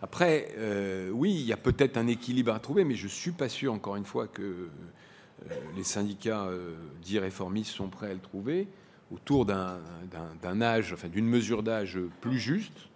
[0.00, 0.54] Après,
[1.12, 3.96] oui, il y a peut-être un équilibre à trouver, mais je suis pas sûr, encore
[3.96, 4.68] une fois, que
[5.76, 8.66] les syndicats euh, dits réformistes sont prêts à le trouver
[9.12, 12.88] autour d'un âge, enfin d'une mesure d'âge plus juste.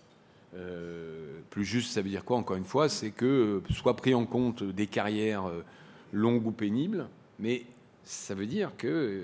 [0.55, 4.15] Euh, plus juste, ça veut dire quoi Encore une fois, c'est que euh, soit pris
[4.15, 5.65] en compte des carrières euh,
[6.13, 7.09] longues ou pénibles,
[7.39, 7.65] mais
[8.05, 9.23] ça veut dire que euh,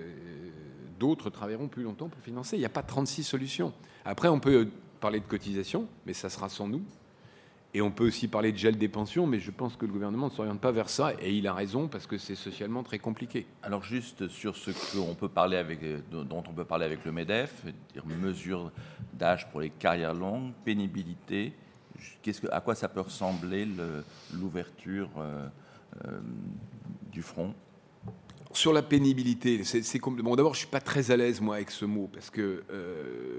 [0.98, 2.56] d'autres travailleront plus longtemps pour financer.
[2.56, 3.72] Il n'y a pas 36 solutions.
[4.04, 4.68] Après, on peut
[5.00, 6.82] parler de cotisation, mais ça sera sans nous.
[7.76, 10.26] Et on peut aussi parler de gel des pensions, mais je pense que le gouvernement
[10.28, 13.46] ne s'oriente pas vers ça, et il a raison, parce que c'est socialement très compliqué.
[13.64, 17.10] Alors juste sur ce qu'on peut parler avec, euh, dont on peut parler avec le
[17.10, 18.70] MEDEF, dire mesure
[19.12, 21.52] d'âge pour les carrières longues, pénibilité,
[22.22, 24.04] qu'est-ce que, à quoi ça peut ressembler le-
[24.38, 25.48] l'ouverture euh,
[26.06, 26.20] euh,
[27.10, 27.54] du front?
[28.52, 30.36] Sur la pénibilité, c'est c'est compl- bon.
[30.36, 33.33] D'abord, je suis pas très à l'aise moi avec ce mot parce que euh,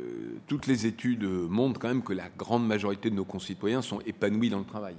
[0.47, 4.49] toutes les études montrent quand même que la grande majorité de nos concitoyens sont épanouis
[4.49, 4.95] dans le travail.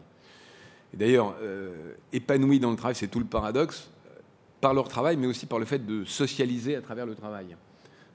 [0.92, 4.18] Et D'ailleurs, euh, épanouis dans le travail, c'est tout le paradoxe euh,
[4.60, 7.56] par leur travail, mais aussi par le fait de socialiser à travers le travail.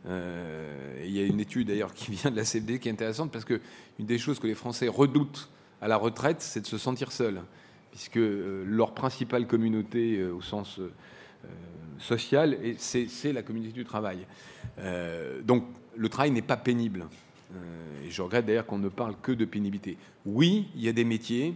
[0.08, 3.32] Euh, il y a une étude d'ailleurs qui vient de la CFD qui est intéressante
[3.32, 3.62] parce que
[4.00, 5.50] une des choses que les Français redoutent
[5.82, 7.42] à la retraite, c'est de se sentir seuls,
[7.92, 10.80] puisque leur principale communauté au sens
[11.98, 14.28] social, c'est la communauté du travail.
[15.44, 15.66] Donc
[16.02, 17.06] le travail n'est pas pénible.
[17.54, 17.58] Euh,
[18.10, 19.98] je regrette d'ailleurs qu'on ne parle que de pénibilité.
[20.26, 21.54] Oui, il y a des métiers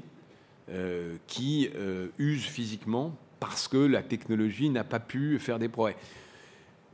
[0.70, 5.96] euh, qui euh, usent physiquement parce que la technologie n'a pas pu faire des progrès.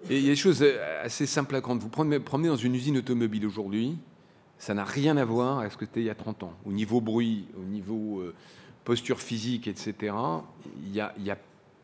[0.10, 0.66] Et il y a des choses
[1.04, 1.82] assez simples à comprendre.
[1.82, 3.98] Vous promenez, promenez dans une usine automobile aujourd'hui,
[4.58, 6.54] ça n'a rien à voir avec ce que c'était il y a 30 ans.
[6.66, 8.24] Au niveau bruit, au niveau
[8.86, 10.16] posture physique, etc.,
[10.86, 11.38] il y a, a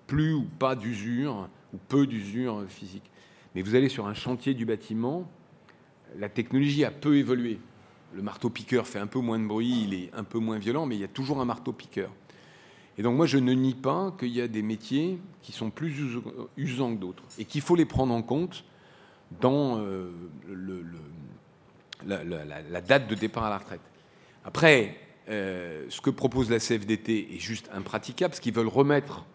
[0.08, 3.12] plus ou pas d'usure, ou peu d'usure physique.
[3.54, 5.30] Mais vous allez sur un chantier du bâtiment,
[6.18, 7.60] la technologie a peu évolué.
[8.16, 10.96] Le marteau-piqueur fait un peu moins de bruit, il est un peu moins violent, mais
[10.96, 12.10] il y a toujours un marteau-piqueur.
[12.98, 16.00] Et donc moi, je ne nie pas qu'il y a des métiers qui sont plus
[16.00, 16.20] us-
[16.56, 18.64] usants que d'autres, et qu'il faut les prendre en compte
[19.42, 20.10] dans euh,
[22.06, 23.82] la date de départ à la retraite.
[24.46, 24.98] Après,
[25.30, 29.26] euh, ce que propose la CFDT est juste impraticable, parce qu'ils veulent remettre,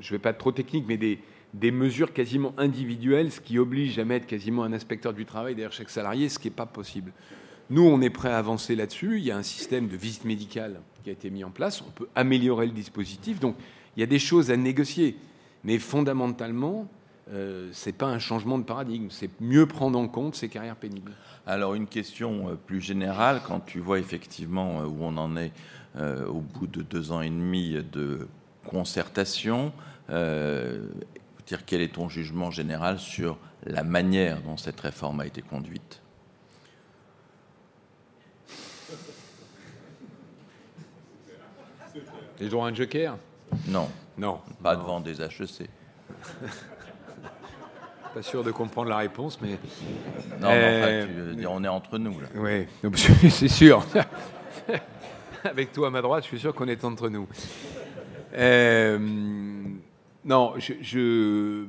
[0.00, 1.20] je ne vais pas être trop technique, mais des,
[1.54, 5.72] des mesures quasiment individuelles, ce qui oblige à mettre quasiment un inspecteur du travail derrière
[5.72, 7.12] chaque salarié, ce qui n'est pas possible.
[7.70, 9.18] Nous, on est prêt à avancer là-dessus.
[9.18, 11.82] Il y a un système de visite médicale qui a été mis en place.
[11.86, 13.40] On peut améliorer le dispositif.
[13.40, 13.56] Donc,
[13.96, 15.16] il y a des choses à négocier.
[15.64, 16.88] Mais fondamentalement,
[17.30, 19.08] euh, ce n'est pas un changement de paradigme.
[19.10, 21.12] C'est mieux prendre en compte ces carrières pénibles.
[21.48, 25.50] Alors une question euh, plus générale, quand tu vois effectivement euh, où on en est
[25.96, 28.28] euh, au bout de deux ans et demi de
[28.66, 29.72] concertation,
[31.48, 36.02] Dire quel est ton jugement général sur la manière dont cette réforme a été conduite
[42.38, 43.16] Les droits un joker?
[43.66, 43.88] Non.
[44.18, 44.40] Non.
[44.62, 44.82] Pas non.
[44.82, 45.70] devant des HEC.
[48.14, 49.52] Pas sûr de comprendre la réponse, mais.
[50.40, 52.26] Non, mais Euh, enfin, tu veux dire, on est entre nous, là.
[52.34, 52.66] Oui,
[53.30, 53.82] c'est sûr.
[55.44, 57.26] Avec toi à ma droite, je suis sûr qu'on est entre nous.
[58.34, 58.98] Euh,
[60.24, 61.64] non, je, je-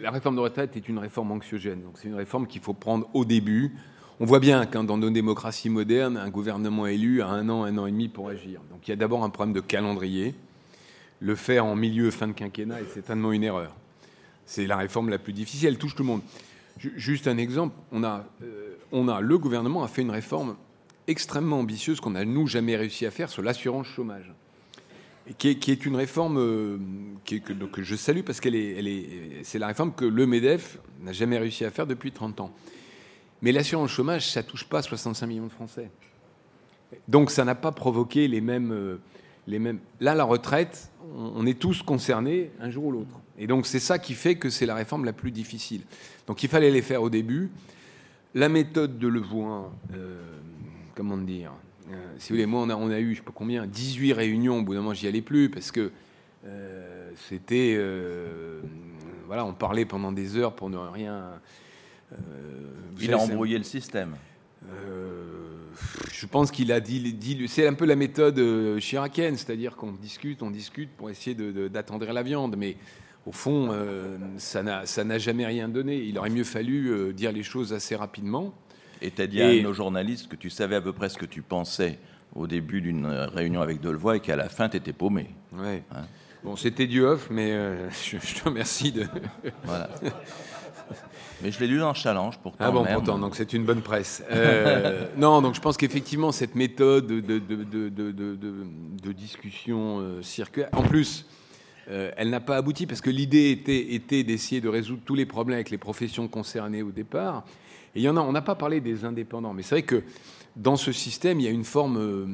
[0.00, 1.82] la réforme de retraite est une réforme anxiogène.
[1.82, 3.72] Donc c'est une réforme qu'il faut prendre au début.
[4.20, 7.76] On voit bien qu'un dans nos démocraties modernes, un gouvernement élu a un an, un
[7.78, 8.60] an et demi pour agir.
[8.70, 10.34] Donc il y a d'abord un problème de calendrier.
[11.20, 13.74] Le faire en milieu, fin de quinquennat est certainement une erreur.
[14.46, 15.68] C'est la réforme la plus difficile.
[15.68, 16.20] Elle touche tout le monde.
[16.78, 18.20] Ju- Juste un exemple, euh,
[18.92, 20.56] on a, le gouvernement a fait une réforme
[21.06, 24.32] extrêmement ambitieuse qu'on n'a, nous, jamais réussi à faire sur l'assurance chômage.
[25.38, 26.78] Qui, est, une réforme euh,
[27.24, 31.64] que, je salue parce qu'elle est, c'est la réforme que le MEDEF n'a jamais réussi
[31.64, 32.52] à faire depuis 30 ans.
[33.40, 35.90] Mais l'assurance chômage, ça touche pas 65 millions de Français.
[37.08, 39.00] Donc ça n'a pas provoqué les mêmes, euh,
[39.46, 39.78] les mêmes.
[40.00, 43.20] Là, la retraite, on, est tous concernés un jour ou l'autre.
[43.38, 45.82] Et donc c'est ça qui fait que c'est la réforme la plus difficile.
[46.26, 47.50] Donc il fallait les faire au début.
[48.34, 50.20] La méthode de Levoin, euh,
[50.94, 51.52] comment dire
[52.18, 54.58] Si vous voulez, moi on a, on a eu, je sais pas combien, 18 réunions.
[54.58, 55.90] Au bout d'un moment, j'y allais plus parce que
[56.46, 58.60] euh, c'était, euh,
[59.26, 61.40] voilà, on parlait pendant des heures pour ne rien.
[62.12, 62.16] euh,
[62.98, 64.14] Il savez, a embrouillé le système.
[64.70, 65.22] euh,
[66.12, 69.92] je pense qu'il a dit, dit- c'est un peu la méthode euh, chiracienne, c'est-à-dire qu'on
[69.92, 71.34] discute, on discute pour essayer
[71.68, 72.76] d'attendrir la viande, mais
[73.26, 75.98] au fond, euh, ça n'a jamais rien donné.
[76.02, 78.54] Il aurait mieux fallu euh, dire les choses assez rapidement.
[79.04, 81.18] Et tu as dit Et- à nos journalistes que tu savais à peu près ce
[81.18, 81.98] que tu pensais
[82.34, 85.28] au début d'une réunion avec Delevoye et qu'à la fin, tu étais paumé.
[85.52, 85.82] Ouais.
[85.94, 86.02] Hein.
[86.42, 89.04] Bon, c'était du off, mais euh, je, je te remercie de.
[89.64, 89.90] Voilà.
[91.42, 92.64] Mais je l'ai lu dans le challenge pourtant.
[92.66, 94.22] Ah bon, pourtant, donc c'est une bonne presse.
[94.30, 98.66] Euh, non, donc je pense qu'effectivement, cette méthode de, de, de, de, de- de-
[99.02, 101.26] de discussion euh, circulaire, en plus,
[101.90, 105.26] euh, elle n'a pas abouti parce que l'idée était, était d'essayer de résoudre tous les
[105.26, 107.44] problèmes avec les professions concernées au départ.
[107.94, 110.02] Il y en a, on n'a pas parlé des indépendants, mais c'est vrai que
[110.56, 112.26] dans ce système, il y a une forme, euh,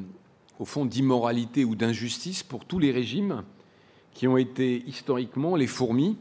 [0.58, 3.44] au fond, d'immoralité ou d'injustice pour tous les régimes
[4.12, 6.16] qui ont été historiquement les fourmis.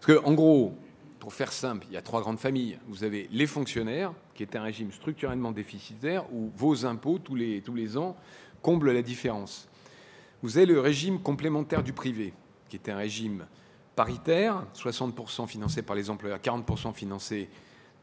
[0.00, 0.74] Parce que, en gros,
[1.18, 2.78] pour faire simple, il y a trois grandes familles.
[2.88, 7.62] Vous avez les fonctionnaires, qui est un régime structurellement déficitaire, où vos impôts, tous les,
[7.62, 8.16] tous les ans,
[8.62, 9.68] comblent la différence.
[10.42, 12.34] Vous avez le régime complémentaire du privé,
[12.68, 13.46] qui est un régime
[13.96, 17.48] paritaire, 60% financé par les employeurs, 40% financé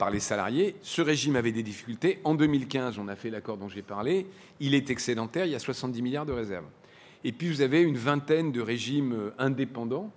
[0.01, 0.75] par les salariés.
[0.81, 2.21] Ce régime avait des difficultés.
[2.23, 4.25] En 2015, on a fait l'accord dont j'ai parlé.
[4.59, 6.65] Il est excédentaire, il y a 70 milliards de réserves.
[7.23, 10.11] Et puis vous avez une vingtaine de régimes euh, indépendants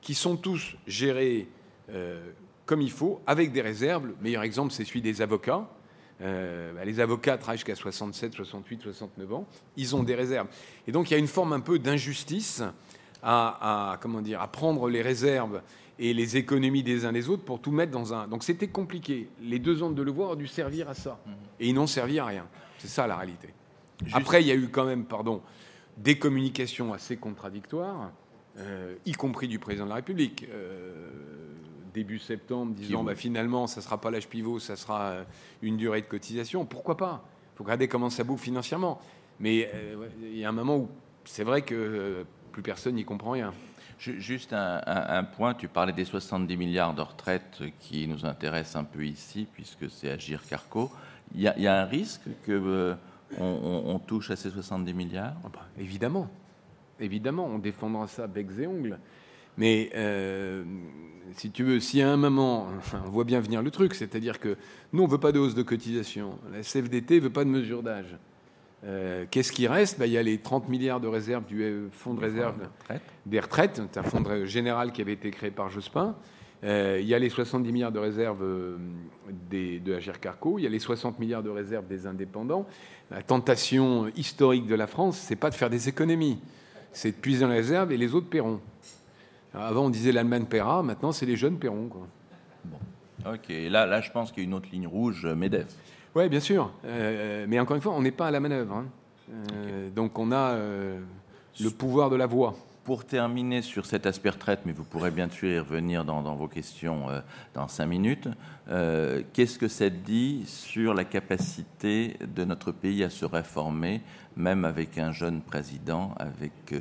[0.00, 1.48] qui sont tous gérés
[1.90, 2.30] euh,
[2.64, 4.06] comme il faut, avec des réserves.
[4.06, 5.68] Le meilleur exemple, c'est celui des avocats.
[6.20, 9.48] Euh, bah, les avocats travaillent jusqu'à 67, 68, 69 ans.
[9.76, 10.46] Ils ont des réserves.
[10.86, 12.62] Et donc, il y a une forme un peu d'injustice
[13.20, 15.60] à, comment dire, à prendre les réserves
[15.98, 18.26] et les économies des uns des autres pour tout mettre dans un.
[18.26, 19.28] Donc, c'était compliqué.
[19.40, 21.20] Les deux ans de Levoix ont dû servir à ça.
[21.60, 22.46] Et ils n'ont servi à rien.
[22.78, 23.48] C'est ça la réalité.
[24.12, 25.40] Après, il y a eu quand même, pardon,
[25.96, 28.10] des communications assez contradictoires,
[28.58, 30.46] euh, y compris du président de la République.
[30.50, 31.08] Euh,
[31.92, 35.24] début septembre, disant bah, finalement, ça ne sera pas l'âge pivot, ça sera euh,
[35.62, 36.64] une durée de cotisation.
[36.64, 37.24] Pourquoi pas?
[37.54, 39.00] Il faut regarder comment ça bouffe financièrement.
[39.38, 40.88] Mais euh, il y a un moment où
[41.24, 43.54] c'est vrai que plus personne n'y comprend rien.
[44.04, 48.84] Ju- Juste un, point, tu parlais des 70 milliards de retraite qui nous intéressent un
[48.84, 50.90] peu ici, puisque c'est Agir Carco.
[51.34, 52.94] Il y, a- un risque que euh,
[53.40, 55.34] on, touche à ces 70 milliards?
[55.44, 56.28] Ah bah, évidemment,
[57.00, 58.98] évidemment, on défendra ça becs et ongles.
[59.56, 60.64] Mais euh,
[61.32, 62.68] si tu veux, si à un moment,
[63.06, 64.58] on voit bien venir le truc, c'est-à-dire que
[64.92, 66.38] nous, on ne veut pas de hausse de cotisation.
[66.52, 68.16] La CFDT ne veut pas de mesure d'âge.
[68.84, 69.98] Euh, Qu'est-ce qui reste?
[69.98, 73.02] Ben, Il y a les 30 milliards de réserve du euh, fonds de réserve Retraite.
[73.26, 76.14] des retraites, c'est un fonds de général qui avait été créé par Jospin.
[76.64, 78.76] Euh, il y a les 70 milliards de réserve euh,
[79.50, 82.66] des, de Agir Carco, il y a les 60 milliards de réserve des indépendants.
[83.10, 86.38] La tentation historique de la France, c'est pas de faire des économies,
[86.92, 88.60] c'est de puiser dans les réserves et les autres paieront.
[89.52, 91.88] Alors, avant, on disait l'Allemagne paiera, maintenant, c'est les jeunes paieront.
[91.88, 92.06] Quoi.
[93.26, 95.66] Ok, là, là, je pense qu'il y a une autre ligne rouge, euh, MEDEF.
[96.14, 96.70] Oui, bien sûr.
[96.84, 98.74] Euh, mais encore une fois, on n'est pas à la manœuvre.
[98.76, 98.86] hein.
[99.52, 101.00] Euh, Donc, on a euh,
[101.60, 102.54] le pouvoir de la voix.
[102.84, 106.34] Pour terminer sur cet aspect retraite, mais vous pourrez bien sûr y revenir dans, dans
[106.34, 107.20] vos questions euh,
[107.54, 108.28] dans cinq minutes,
[108.68, 114.02] euh, qu'est-ce que ça dit sur la capacité de notre pays à se réformer,
[114.36, 116.80] même avec un jeune président, avec euh,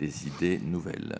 [0.00, 1.16] des idées nouvelles?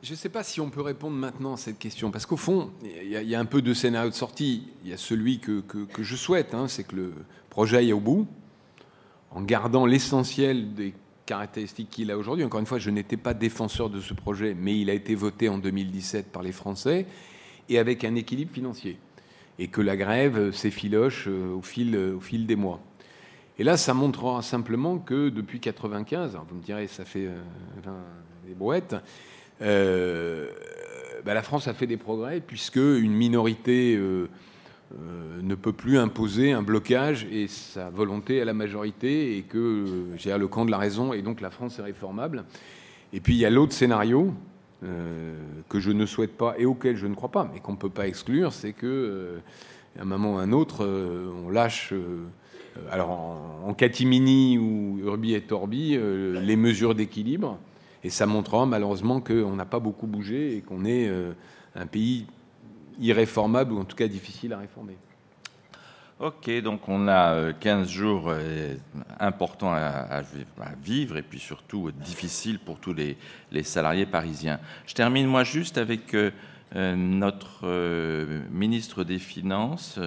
[0.00, 2.70] Je ne sais pas si on peut répondre maintenant à cette question, parce qu'au fond,
[2.84, 4.68] il y, a un peu de scénario de sortie.
[4.84, 7.12] Il y a celui que, que, je souhaite, hein, c'est que le
[7.50, 8.28] projet aille au bout,
[9.32, 10.94] en gardant l'essentiel des
[11.26, 12.44] caractéristiques qu'il a aujourd'hui.
[12.44, 15.48] Encore une fois, je n'étais pas défenseur de ce projet, mais il a été voté
[15.48, 17.06] en 2017 par les Français,
[17.68, 18.98] et avec un équilibre financier.
[19.58, 22.80] Et que la grève s'effiloche euh, au fil, au fil des mois.
[23.58, 27.40] Et là, ça montrera simplement que depuis 95, vous me direz, ça fait euh,
[28.46, 28.94] des brouettes,
[29.60, 34.28] bah, la France a fait des progrès puisque une minorité euh,
[35.42, 40.36] ne peut plus imposer un blocage et sa volonté à la majorité et que j'ai
[40.36, 42.44] le camp de la raison et donc la France est réformable.
[43.12, 44.34] Et puis il y a l'autre scénario
[45.68, 47.90] que je ne souhaite pas et auquel je ne crois pas, mais qu'on ne peut
[47.90, 49.40] pas exclure, c'est que
[49.98, 51.92] un moment ou à un autre, on lâche
[52.78, 57.58] euh, alors en, catimini ou urbi et torbi, euh, les mesures d'équilibre.
[58.04, 61.32] Et ça montrera malheureusement qu'on n'a pas beaucoup bougé et qu'on est euh,
[61.74, 62.26] un pays
[63.00, 64.96] irréformable ou en tout cas difficile à réformer.
[66.20, 68.32] Ok, donc on a 15 jours
[69.20, 70.22] importants à,
[70.82, 73.16] vivre et puis surtout difficiles pour tous les,
[73.62, 74.58] salariés parisiens.
[74.84, 76.16] Je termine moi juste avec
[76.74, 77.64] notre
[78.50, 80.00] ministre des Finances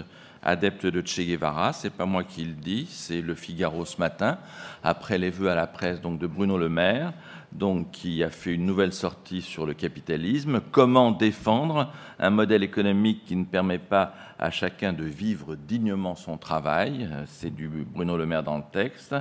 [0.44, 1.74] adepte de Che Guevara.
[1.74, 4.38] C'est pas moi qui le dis, c'est le Figaro ce matin,
[4.84, 7.14] après les vœux à la presse donc de Bruno Le Maire,
[7.52, 10.62] donc qui a fait une nouvelle sortie sur le capitalisme.
[10.72, 16.38] Comment défendre un modèle économique qui ne permet pas à chacun de vivre dignement son
[16.38, 17.10] travail?
[17.26, 19.16] C'est du Bruno Le Maire dans le texte.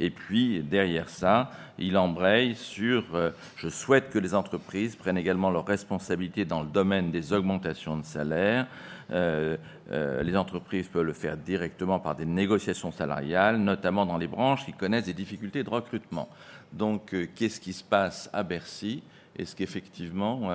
[0.00, 5.50] Et puis derrière ça, il embraye sur euh, je souhaite que les entreprises prennent également
[5.50, 8.66] leurs responsabilités dans le domaine des augmentations de salaire
[9.10, 14.72] les entreprises peuvent le faire directement par des négociations salariales, notamment dans les branches qui
[14.72, 16.28] connaissent des difficultés de recrutement.
[16.72, 19.02] Donc, euh, qu'est-ce qui se passe à Bercy?
[19.38, 20.50] Est-ce qu'effectivement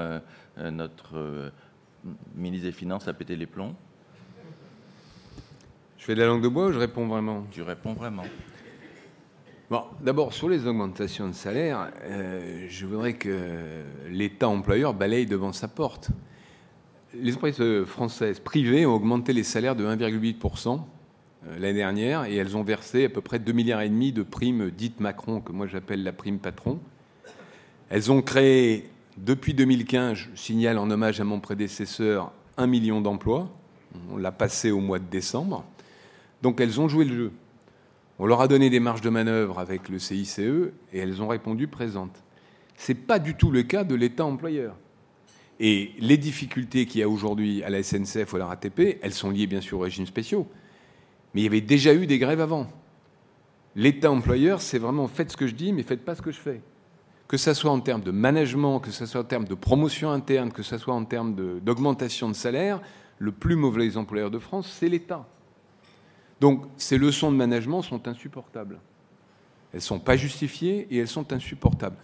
[0.58, 1.52] notre
[2.36, 3.76] ministre des Finances a pété les plombs?
[5.98, 7.46] Je fais de la langue de bois ou je réponds vraiment?
[7.52, 8.24] Tu réponds vraiment.
[9.70, 11.92] Bon, d'abord, sur les augmentations de salaire,
[12.68, 16.10] je voudrais que l'État employeur balaye devant sa porte
[17.14, 20.80] les entreprises françaises privées ont augmenté les salaires de 1,8%
[21.48, 24.24] euh, l'année dernière et elles ont versé à peu près 2,5 milliards et demi de
[24.24, 26.80] primes dites Macron, que moi j'appelle la prime patron.
[27.90, 33.50] Elles ont créé, depuis 2015, je signale en hommage à mon prédécesseur, un million d'emplois.
[34.12, 35.66] On l'a passé au mois de décembre.
[36.42, 37.32] Donc elles ont joué le jeu.
[38.20, 41.68] On leur a donné des marges de manœuvre avec le CICE et elles ont répondu
[41.68, 42.24] présentes.
[42.78, 44.76] Ce n'est pas du tout le cas de l'État employeur.
[45.64, 49.14] Et les difficultés qu'il y a aujourd'hui à la SNCF ou à la RATP, elles
[49.14, 50.48] sont liées bien sûr aux régimes spéciaux.
[51.34, 52.68] Mais il y avait déjà eu des grèves avant.
[53.76, 56.40] L'État employeur, c'est vraiment faites ce que je dis, mais faites pas ce que je
[56.40, 56.62] fais.
[57.28, 60.52] Que ce soit en termes de management, que ce soit en termes de promotion interne,
[60.52, 62.82] que ce soit en termes d'augmentation de, salaire,
[63.20, 65.28] le plus mauvais employeur de France, c'est l'État.
[66.40, 68.80] Donc ces leçons de management sont insupportables.
[69.74, 71.98] Elles ne sont pas justifiées et elles sont insupportables.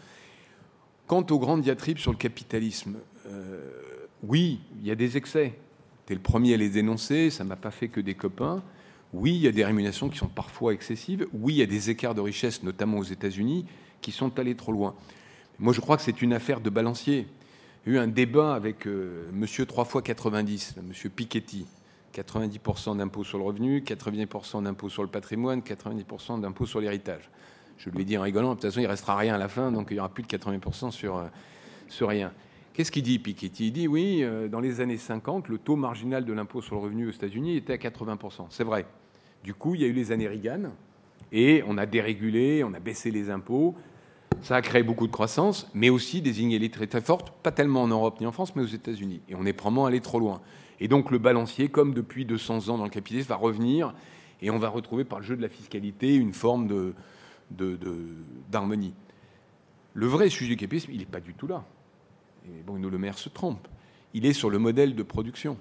[1.07, 2.97] Quant aux grandes diatribes sur le capitalisme,
[3.27, 3.59] euh,
[4.23, 5.53] oui, il y a des excès.
[6.05, 8.63] Tu es le premier à les dénoncer, ça ne m'a pas fait que des copains.
[9.13, 11.27] Oui, il y a des rémunérations qui sont parfois excessives.
[11.33, 13.65] Oui, il y a des écarts de richesse, notamment aux États-Unis,
[14.01, 14.95] qui sont allés trop loin.
[15.59, 17.27] Moi, je crois que c'est une affaire de balancier.
[17.85, 21.65] Il y a eu un débat avec euh, monsieur 3 fois 90, monsieur Piketty.
[22.15, 27.29] 90% d'impôt sur le revenu, 90% d'impôt sur le patrimoine, 90% d'impôt sur l'héritage.
[27.77, 29.71] Je lui ai dit en rigolant, de toute façon, il restera rien à la fin,
[29.71, 31.27] donc il n'y aura plus de 80% sur, euh,
[31.87, 32.31] sur rien.
[32.77, 33.69] Qu'est-ce qu'il dit, Piketty?
[33.69, 36.81] Il dit oui, euh, dans les années 50, le taux marginal de l'impôt sur le
[36.81, 38.45] revenu aux États-Unis était à 80%.
[38.51, 38.85] C'est vrai.
[39.43, 40.69] Du coup, il y a eu les années Reagan
[41.31, 43.73] et on a dérégulé, on a baissé les impôts.
[44.43, 47.87] Ça a créé beaucoup de croissance, mais aussi des inégalités très fortes, pas tellement en
[47.87, 49.21] Europe ni en France, mais aux États-Unis.
[49.27, 50.39] Et on est probablement allé trop loin.
[50.79, 53.95] Et donc le balancier, comme depuis 200 ans dans le capitalisme, va revenir
[54.43, 56.93] et on va retrouver par le jeu de la fiscalité une forme
[57.49, 58.93] d'harmonie.
[59.95, 61.65] Le vrai sujet du capitalisme, il n'est pas du tout là
[62.65, 63.67] Bruno Le Maire se trompe,
[64.13, 65.57] il est sur le modèle de production.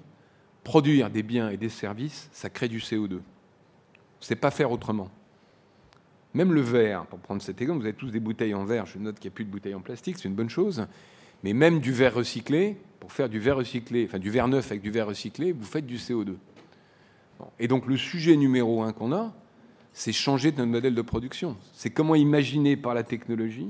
[0.63, 3.19] Produire des biens et des services, ça crée du CO2.
[4.19, 5.09] C'est pas faire autrement.
[6.33, 8.97] Même le verre, pour prendre cet exemple, vous avez tous des bouteilles en verre, je
[8.99, 10.85] note qu'il n'y a plus de bouteilles en plastique, c'est une bonne chose,
[11.43, 14.81] mais même du verre recyclé, pour faire du verre recyclé, enfin du verre neuf avec
[14.81, 16.35] du verre recyclé, vous faites du CO2.
[17.59, 19.33] Et donc le sujet numéro un qu'on a,
[19.93, 21.57] c'est changer notre modèle de production.
[21.73, 23.69] C'est comment imaginer par la technologie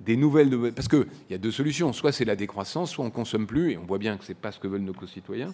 [0.00, 0.72] des nouvelles.
[0.72, 1.92] Parce qu'il y a deux solutions.
[1.92, 4.38] Soit c'est la décroissance, soit on consomme plus, et on voit bien que ce n'est
[4.38, 5.52] pas ce que veulent nos concitoyens.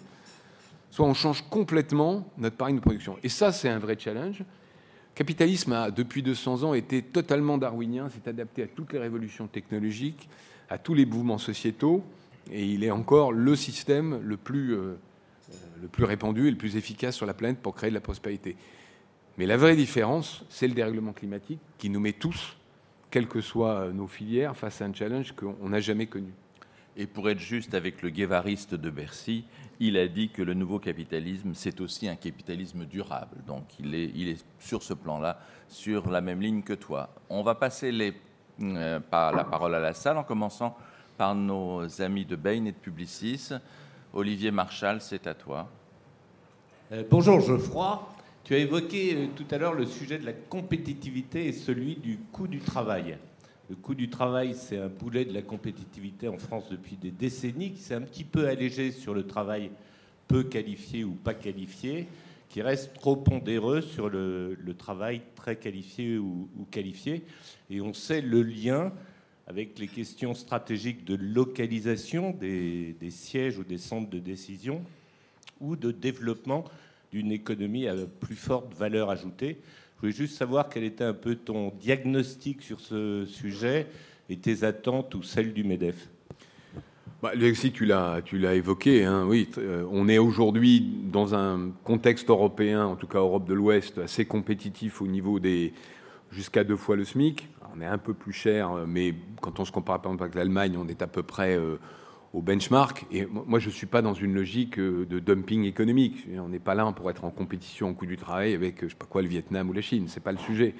[0.91, 3.17] Soit on change complètement notre pari de production.
[3.23, 4.39] Et ça, c'est un vrai challenge.
[4.39, 9.47] Le capitalisme a, depuis 200 ans, été totalement darwinien, s'est adapté à toutes les révolutions
[9.47, 10.29] technologiques,
[10.69, 12.03] à tous les mouvements sociétaux
[12.51, 14.95] et il est encore le système plus, euh,
[15.81, 18.55] le plus répandu et le plus efficace sur la planète pour créer de la prospérité.
[19.37, 22.57] Mais la vraie différence, c'est le dérèglement climatique qui nous met tous,
[23.09, 26.33] quelles que soient nos filières, face à un challenge qu'on n'a jamais connu.
[26.97, 29.45] Et pour être juste avec le guévariste de Bercy,
[29.79, 33.37] il a dit que le nouveau capitalisme, c'est aussi un capitalisme durable.
[33.47, 35.39] Donc il est, il est sur ce plan-là,
[35.69, 37.09] sur la même ligne que toi.
[37.29, 38.13] On va passer les,
[38.61, 40.75] euh, par la parole à la salle en commençant
[41.17, 43.49] par nos amis de Bain et de Publicis.
[44.13, 45.69] Olivier Marchal, c'est à toi.
[46.91, 48.05] Euh, bonjour Geoffroy.
[48.49, 52.17] Tu as évoqué euh, tout à l'heure le sujet de la compétitivité et celui du
[52.31, 53.15] coût du travail.
[53.69, 57.73] Le coût du travail, c'est un boulet de la compétitivité en France depuis des décennies,
[57.73, 59.69] qui s'est un petit peu allégé sur le travail
[60.27, 62.07] peu qualifié ou pas qualifié,
[62.49, 67.21] qui reste trop pondéreux sur le, travail très qualifié ou, ou, qualifié.
[67.69, 68.91] Et on sait le lien
[69.45, 74.81] avec les questions stratégiques de localisation des, sièges ou des centres de décision
[75.61, 76.65] ou de développement
[77.11, 79.57] d'une économie à plus forte valeur ajoutée.
[79.95, 83.87] Je voulais juste savoir quel était un peu ton diagnostic sur ce sujet
[84.29, 86.09] et tes attentes ou celles du MEDEF.
[87.21, 89.03] Bah, Alexis, tu l'as, tu l'as évoqué.
[89.03, 90.81] Hein, oui, euh, on est aujourd'hui
[91.11, 95.73] dans un contexte européen, en tout cas Europe de l'Ouest, assez compétitif au niveau des
[96.31, 99.65] jusqu'à deux fois le SMIC on est un peu plus cher, euh, mais quand on
[99.65, 101.77] se compare par exemple avec l'Allemagne, on est à peu près euh,
[102.33, 103.05] au benchmark.
[103.11, 106.27] Et moi, je ne suis pas dans une logique euh, de dumping économique.
[106.37, 108.95] On n'est pas là pour être en compétition au coût du travail avec, je sais
[108.95, 110.05] pas quoi, le Vietnam ou la Chine.
[110.07, 110.75] C'est pas le sujet.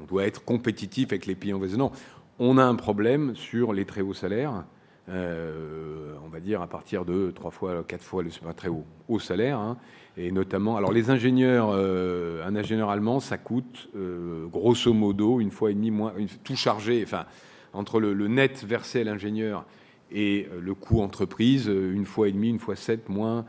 [0.00, 1.92] On doit être compétitif avec les pays environnants.
[2.38, 4.64] On a un problème sur les très hauts salaires.
[5.08, 9.58] on va dire à partir de trois fois, quatre fois le très haut, haut salaire.
[9.58, 9.76] Hein.
[10.16, 15.50] Et notamment, alors les ingénieurs, euh, un ingénieur allemand, ça coûte euh, grosso modo une
[15.50, 16.12] fois et demie moins,
[16.44, 17.26] tout chargé, enfin
[17.72, 19.64] entre le, net versé à l'ingénieur
[20.12, 23.44] et euh, le coût entreprise, une fois et demie, une fois sept moins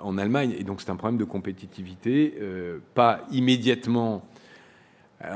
[0.00, 0.54] en Allemagne.
[0.58, 2.32] Et donc c'est un problème de compétitivité,
[2.94, 4.26] pas immédiatement.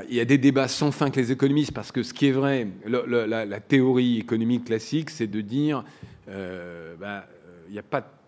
[0.09, 2.33] il y a des débats sans fin avec les économistes parce que ce qui est
[2.33, 5.85] vrai, la, théorie économique classique, c'est de dire,
[6.27, 7.29] bah,
[7.66, 8.19] il n'y a pas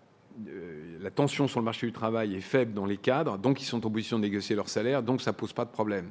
[0.49, 3.65] euh, la tension sur le marché du travail est faible dans les cadres, donc ils
[3.65, 6.11] sont en position de négocier leur salaire, donc ça pose pas de problème.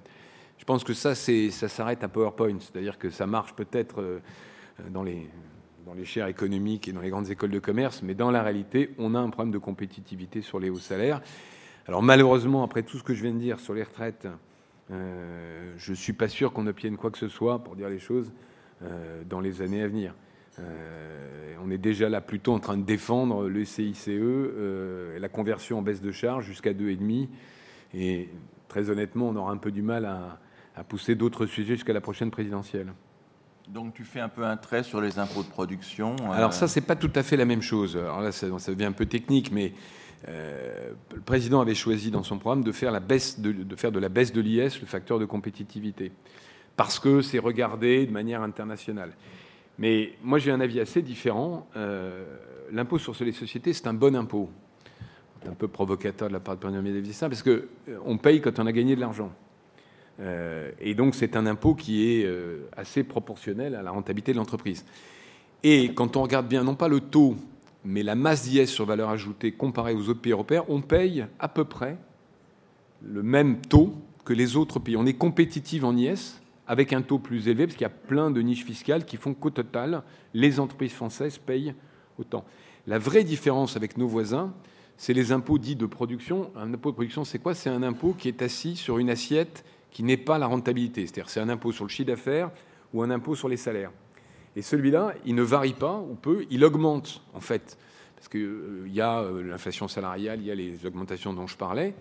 [0.58, 4.20] Je pense que ça, ça s'arrête à PowerPoint, c'est-à-dire que ça marche peut-être euh,
[4.90, 5.28] dans les,
[5.90, 8.92] dans les chaires économiques et dans les grandes écoles de commerce, mais dans la réalité,
[9.00, 11.20] on a un problème de compétitivité sur les hauts salaires.
[11.88, 14.28] Alors malheureusement, après tout ce que je viens de dire sur les retraites,
[14.92, 18.00] euh, je ne suis pas sûr qu'on obtienne quoi que ce soit, pour dire les
[18.00, 18.32] choses,
[19.28, 20.14] dans les années à venir.
[20.60, 25.80] Euh, on est déjà là plutôt en train de défendre le CICE, euh, la conversion
[25.80, 27.28] en baisse de charge jusqu'à 2,5.
[27.94, 28.30] Et
[28.68, 30.40] très honnêtement, on aura un peu du mal à,
[30.88, 32.94] pousser d'autres sujets jusqu'à la prochaine présidentielle.
[33.70, 36.15] Donc tu fais un peu un trait sur les impôts de production.
[36.22, 36.32] Euh.
[36.32, 37.95] Alors ça, c'est pas tout à fait la même chose.
[37.95, 39.74] Alors là, ça, devient un peu technique, mais
[40.28, 44.09] le président avait choisi dans son programme de faire, la baisse de, faire de la
[44.09, 46.11] baisse de l'IS le facteur de compétitivité,
[46.76, 49.13] parce que c'est regardé de manière internationale.
[49.80, 51.65] Mais moi, j'ai un avis assez différent.
[51.78, 52.26] Euh,
[52.72, 54.49] l'impôt sur les sociétés, c'est un bon impôt.
[55.41, 58.59] C'est un peu provocateur de la part de Premier ministre parce qu'on euh, paye quand
[58.59, 59.32] on a gagné de l'argent.
[60.20, 62.30] Euh, et donc, c'est un impôt qui est
[62.76, 64.86] assez proportionnel à la rentabilité de l'entreprise.
[65.63, 67.36] Et quand on regarde bien, non pas le taux,
[67.84, 71.47] mais la masse d'IS sur valeur ajoutée comparée aux autres pays européens, on paye à
[71.47, 71.97] peu près
[73.01, 73.93] le même taux
[74.26, 74.95] que les autres pays.
[74.97, 78.32] On est compétitif en IS, avec un taux plus élevé, parce qu'il y a plein
[78.32, 80.03] de niches fiscales qui font qu'au total,
[80.34, 81.74] les entreprises françaises payent
[82.17, 82.45] autant.
[82.88, 84.53] La vraie différence avec nos voisins,
[84.97, 86.51] c'est les impôts dits de production.
[86.55, 87.55] Un impôt de production, c'est quoi?
[87.55, 91.06] C'est un impôt qui est assis sur une assiette qui n'est pas la rentabilité.
[91.06, 92.52] C'est-à-dire c'est un impôt sur le chiffre d'affaires
[92.94, 93.92] ou un impôt sur les salaires.
[94.56, 97.78] Et celui-là, il ne varie pas ou peu, il augmente en fait.
[98.16, 101.56] Parce qu'il euh, y a euh, l'inflation salariale, il y a les augmentations dont je
[101.56, 101.94] parlais.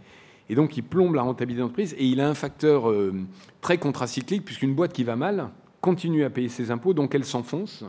[0.49, 3.15] Et donc, il plombe la rentabilité d'entreprise et il a un facteur euh,
[3.61, 7.85] très contracyclique, puisqu'une boîte qui va mal continue à payer ses impôts, donc elle s'enfonce.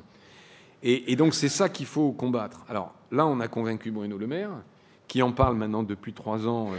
[0.83, 2.63] Et, donc, c'est ça qu'il faut combattre.
[2.69, 4.51] Alors là, on a convaincu Bruno Le Maire,
[5.07, 6.69] qui en parle maintenant depuis trois ans.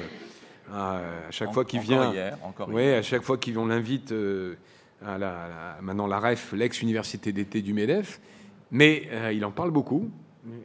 [0.72, 4.54] Euh, à, chaque fois qu'il vient, hier, encore ouais, à chaque fois qu'on l'invite euh,
[5.04, 8.20] à, la, maintenant la REF, l'ex-université d'été du MEDEF,
[8.70, 10.10] mais il en parle beaucoup.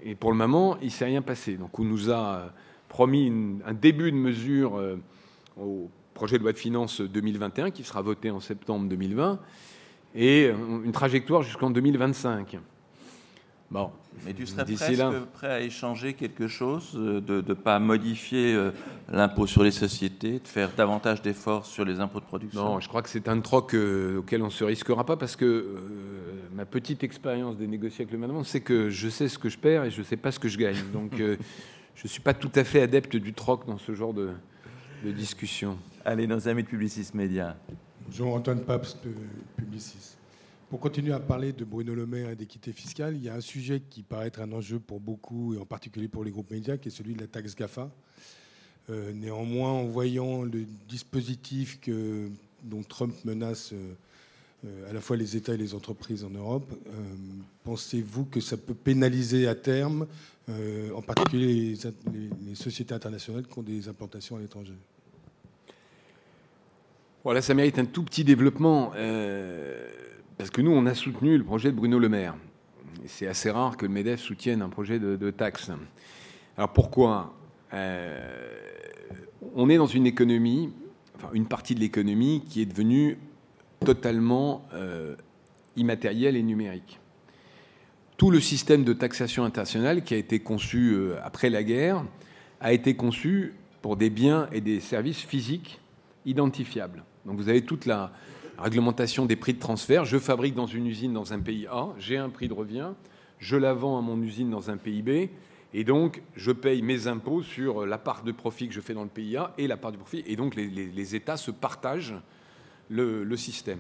[0.04, 1.56] Et pour le moment, il ne s'est rien passé.
[1.56, 2.54] Donc, on nous a
[2.88, 3.32] promis
[3.66, 4.98] un début de mesure euh,
[5.60, 9.40] au projet de loi de finances 2021 qui sera voté en septembre 2020
[10.16, 12.58] et une trajectoire jusqu'en 2025.
[13.76, 13.92] Bon,
[14.26, 18.72] Mais tu serais presque prêt à échanger quelque chose, euh, de ne pas modifier euh,
[19.12, 22.64] l'impôt sur les sociétés, de faire davantage d'efforts sur les impôts de production?
[22.64, 23.76] Non, je crois que c'est un troc
[24.18, 25.66] auquel on ne se risquera pas parce que
[26.56, 29.58] ma petite expérience des négociations avec le gouvernement, c'est que je sais ce que je
[29.58, 30.78] perds et je ne sais pas ce que je gagne.
[30.94, 31.38] Donc, euh,
[31.96, 34.32] je ne suis pas tout à fait adepte du troc dans ce genre de,
[35.04, 35.78] de discussion.
[36.04, 37.58] Allez, nos amis de Publicis Média.
[38.08, 39.12] Bonjour, Antoine Paps de
[39.58, 40.15] Publicis.
[40.70, 43.42] Pour continuer à parler de Bruno Le Maire et d'équité fiscale, il y a un
[43.42, 46.78] sujet qui paraît être un enjeu pour beaucoup, et en particulier pour les groupes médias,
[46.78, 47.92] qui est celui de la taxe GAFA.
[48.90, 52.30] Euh, néanmoins, en voyant le dispositif que,
[52.64, 53.94] dont Trump menace euh,
[54.66, 56.74] euh, à la fois les États et les entreprises en Europe,
[57.64, 60.08] pensez-vous que ça peut pénaliser à terme,
[60.50, 64.74] en particulier les, les, sociétés internationales qui ont des implantations à l'étranger?
[67.24, 68.94] Voilà, ça mérite un tout petit développement.
[70.38, 72.36] Parce que nous, on a soutenu le projet de Bruno Le Maire.
[73.08, 75.72] C'est assez rare que le MEDEF soutienne un projet de, taxe.
[76.58, 77.34] Alors pourquoi?
[77.74, 78.58] Euh,
[79.56, 80.74] On est dans une économie,
[81.16, 83.18] enfin une partie de l'économie qui est devenue
[83.80, 85.16] totalement euh,
[85.78, 87.00] immatérielle et numérique.
[88.18, 92.04] Tout le système de taxation internationale qui a été conçu euh, après la guerre
[92.60, 95.80] a été conçu pour des biens et des services physiques
[96.26, 97.04] identifiables.
[97.26, 98.12] Donc vous avez toute la,
[98.58, 100.06] réglementation des prix de transfert.
[100.06, 102.90] Je fabrique dans une usine dans un pays A, j'ai un prix de revient,
[103.40, 105.30] je la vends à mon usine dans un pays B,
[105.74, 109.04] et donc je paye mes impôts sur la part de profit que je fais dans
[109.04, 112.16] le pays A et la part du profit, et donc les, États se partagent
[112.90, 113.80] le, système.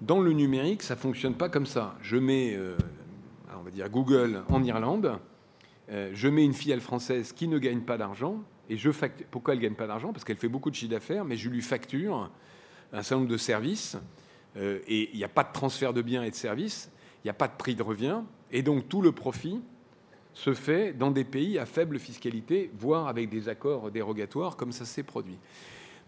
[0.00, 1.96] Dans le numérique, ça ne fonctionne pas comme ça.
[2.00, 2.76] Je mets, euh,
[3.58, 5.18] on va dire Google en Irlande,
[5.90, 8.36] euh, je mets une filiale française qui ne gagne pas d'argent,
[8.68, 9.26] et je facture.
[9.30, 10.12] Pourquoi elle ne gagne pas d'argent?
[10.12, 12.30] Parce qu'elle fait beaucoup de chiffre d'affaires, mais je lui facture
[12.92, 13.96] un certain nombre de services,
[14.56, 16.90] euh, et il n'y a pas de transfert de biens et de services,
[17.22, 18.20] il n'y a pas de prix de revient,
[18.50, 19.60] et donc tout le profit
[20.32, 24.84] se fait dans des pays à faible fiscalité, voire avec des accords dérogatoires, comme ça
[24.84, 25.38] s'est produit.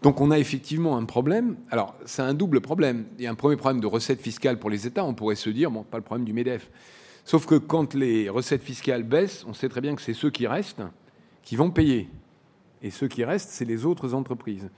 [0.01, 1.55] Donc on a effectivement un problème.
[1.71, 3.05] Alors c'est un double problème.
[3.17, 5.05] Il y a un premier problème de recettes fiscales pour les États.
[5.05, 6.69] On pourrait se dire, bon, pas le problème du MEDEF.
[7.23, 10.45] Sauf que quand les recettes fiscales baissent, on sait très bien que c'est ceux qui
[10.45, 10.83] restent
[11.43, 12.09] qui vont payer.
[12.81, 14.69] Et ceux qui restent, c'est les autres entreprises.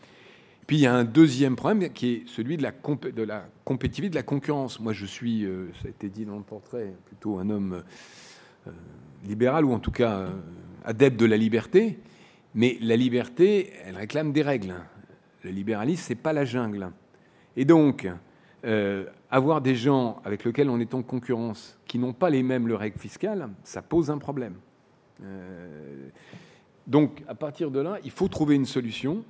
[0.68, 2.72] Puis il y a un deuxième problème qui est celui de la,
[3.63, 4.80] compétitivité, de la concurrence.
[4.80, 7.84] Moi, je suis, euh, ça a été dit dans le portrait, plutôt un homme
[8.68, 8.72] euh,
[9.28, 10.30] libéral ou en tout cas euh,
[10.84, 11.99] adepte de la liberté.
[12.55, 14.74] Mais la liberté, elle réclame des règles.
[15.43, 16.89] Le libéralisme, c'est pas la jungle.
[17.55, 18.09] Et donc,
[19.30, 22.97] avoir des gens avec lesquels on est en concurrence qui n'ont pas les mêmes règles
[22.97, 24.55] fiscales, ça pose un problème.
[26.88, 29.24] donc, à partir de là, il faut trouver une solution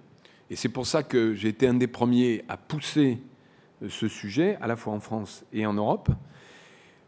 [0.50, 3.20] et c'est pour ça que j'ai été un des premiers à pousser
[3.82, 6.10] euh, ce sujet, à la fois en France et en Europe.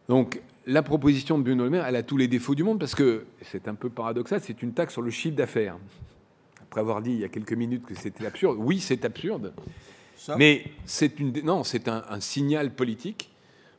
[0.09, 2.95] Donc, la proposition de Bruno Le Maire, elle a tous les défauts du monde parce
[2.95, 5.77] que c'est un peu paradoxal, c'est une taxe sur le chiffre d'affaires.
[6.61, 9.53] Après avoir dit il y a quelques minutes que c'était absurde, oui, c'est absurde,
[10.37, 13.29] mais c'est une non, c'est un, un, signal politique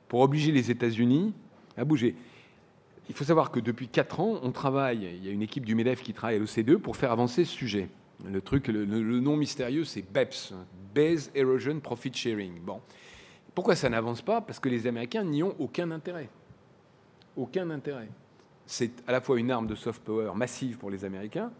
[0.08, 1.34] pour obliger les États-Unis
[1.76, 2.14] à bouger.
[3.10, 5.08] Il faut savoir que depuis quatre ans, on travaille.
[5.16, 7.52] Il y a une équipe du Medef qui travaille à l'OCDE pour faire avancer ce
[7.52, 7.88] sujet.
[8.24, 8.84] Le truc, le,
[9.20, 10.54] nom mystérieux, c'est BEPS,
[10.94, 12.60] Base Erosion Profit Sharing.
[12.60, 12.80] Bon.
[13.54, 14.40] Pourquoi ça n'avance pas?
[14.40, 16.28] Parce que les Américains n'y ont aucun intérêt.
[17.36, 18.08] Aucun intérêt.
[18.66, 21.50] C'est à la fois une arme de soft power massive pour les Américains,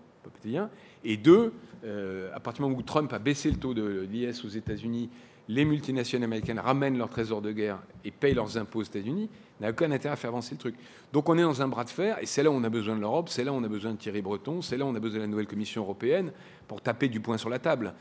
[1.05, 1.53] et deux,
[1.85, 5.11] euh, à partir du moment où Trump a baissé le taux de l'IS aux États-Unis,
[5.49, 9.31] les multinationales américaines ramènent leur trésor de guerre et payent leurs impôts aux États-Unis,
[9.61, 10.75] n'a aucun intérêt à faire avancer le truc.
[11.13, 12.97] Donc on est dans un bras de fer, et c'est là où on a besoin
[12.97, 14.95] de l'Europe, c'est là où on a besoin de Thierry Breton, c'est là où on
[14.95, 16.33] a besoin de la nouvelle Commission européenne
[16.67, 17.95] pour taper du poing sur la table.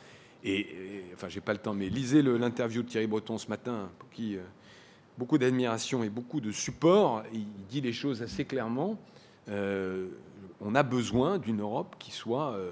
[0.43, 0.67] Et,
[1.13, 4.35] enfin, j'ai pas le temps, mais lisez l'interview de Thierry Breton ce matin, pour qui
[4.35, 4.41] euh,
[5.17, 7.23] beaucoup d'admiration et beaucoup de support.
[7.33, 8.99] Il dit les choses assez clairement.
[9.49, 10.07] Euh,
[10.61, 12.71] on a besoin d'une Europe qui soit euh,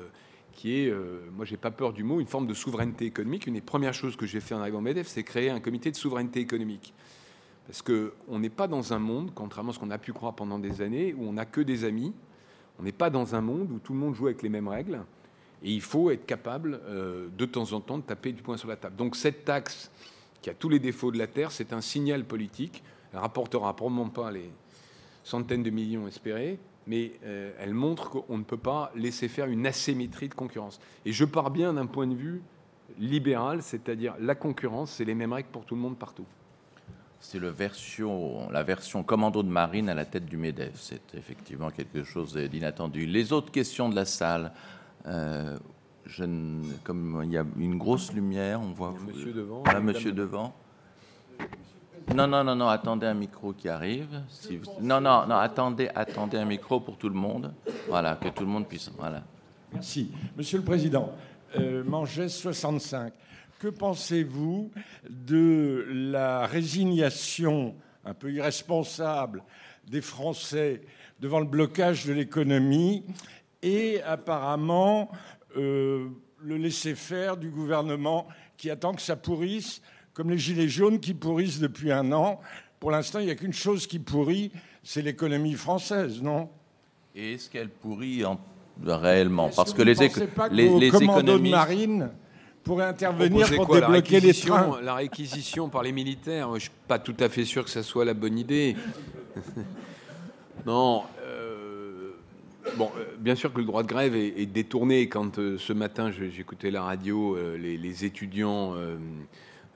[0.56, 3.46] qui est, euh, moi j'ai pas peur du mot, une forme de souveraineté économique.
[3.46, 5.92] Une des premières choses que j'ai fait en arrivant au MEDEF, c'est créer un comité
[5.92, 6.94] de souveraineté économique.
[7.68, 10.58] Parce qu'on n'est pas dans un monde, contrairement à ce qu'on a pu croire pendant
[10.58, 12.14] des années, où on n'a que des amis.
[12.80, 15.02] On n'est pas dans un monde où tout le monde joue avec les mêmes règles.
[15.64, 18.68] Et il faut être capable, euh, de temps en temps, de taper du poing sur
[18.68, 18.96] la table.
[18.96, 19.92] Donc cette taxe,
[20.42, 22.84] qui a tous les défauts de la Terre, c'est un signal politique.
[23.12, 24.52] Elle rapportera probablement pas les
[25.24, 29.66] centaines de millions espérés, mais euh, elle montre qu'on ne peut pas laisser faire une
[29.66, 30.80] asymétrie de concurrence.
[31.06, 32.42] Et je pars bien d'un point de vue
[33.00, 36.26] libéral, c'est-à-dire la concurrence, c'est les mêmes règles pour tout le monde partout.
[37.20, 40.74] C'est la version, la version commando de marine à la tête du MEDEF.
[40.76, 43.06] C'est effectivement quelque chose d'inattendu.
[43.08, 44.52] Les autres questions de la salle.
[45.08, 45.58] Euh,
[46.06, 46.24] je
[46.84, 48.94] comme il y a une grosse lumière, on voit.
[49.08, 49.64] Monsieur devant.
[49.64, 50.56] Là, monsieur devant.
[52.14, 54.22] Non, non, non, non, attendez un micro qui arrive.
[54.82, 57.54] Non, non, non, attendez, attendez un micro pour tout le monde.
[57.88, 58.92] Voilà, que tout le monde puisse.
[58.98, 59.24] Voilà.
[59.74, 60.12] Merci.
[60.38, 61.12] Monsieur le Président,
[61.58, 63.14] euh, 65.
[63.60, 64.72] Que pensez-vous
[65.10, 67.76] de la résignation
[68.06, 69.44] un peu irresponsable
[69.88, 70.82] des Français
[71.20, 73.04] devant le blocage de l'économie
[73.62, 75.10] et apparemment
[75.58, 78.28] euh, le laisser-faire du gouvernement
[78.58, 79.82] qui attend que ça pourrisse,
[80.16, 82.40] comme les gilets jaunes qui pourrissent depuis un an.
[82.80, 84.52] Pour l'instant, il n'y a qu'une chose qui pourrit,
[84.82, 86.50] c'est l'économie française, non?
[87.16, 88.40] Et est-ce qu'elle pourrit en-
[88.84, 89.50] réellement?
[89.56, 92.10] Parce que vous les, ne éco- pas que les, vos les commandos de marine
[92.64, 94.82] pourraient intervenir pour quoi, débloquer les réquisition- trains?
[94.82, 98.06] La réquisition par les militaires, je suis pas tout à fait sûr que ça soit
[98.06, 98.76] la bonne idée.
[100.66, 101.04] non.
[101.26, 102.12] euh,
[102.78, 105.08] bon, euh, bien sûr que le droit de grève est, est détourné.
[105.10, 108.98] Quand euh, ce matin j'écoutais la radio, euh, les, les étudiants euh,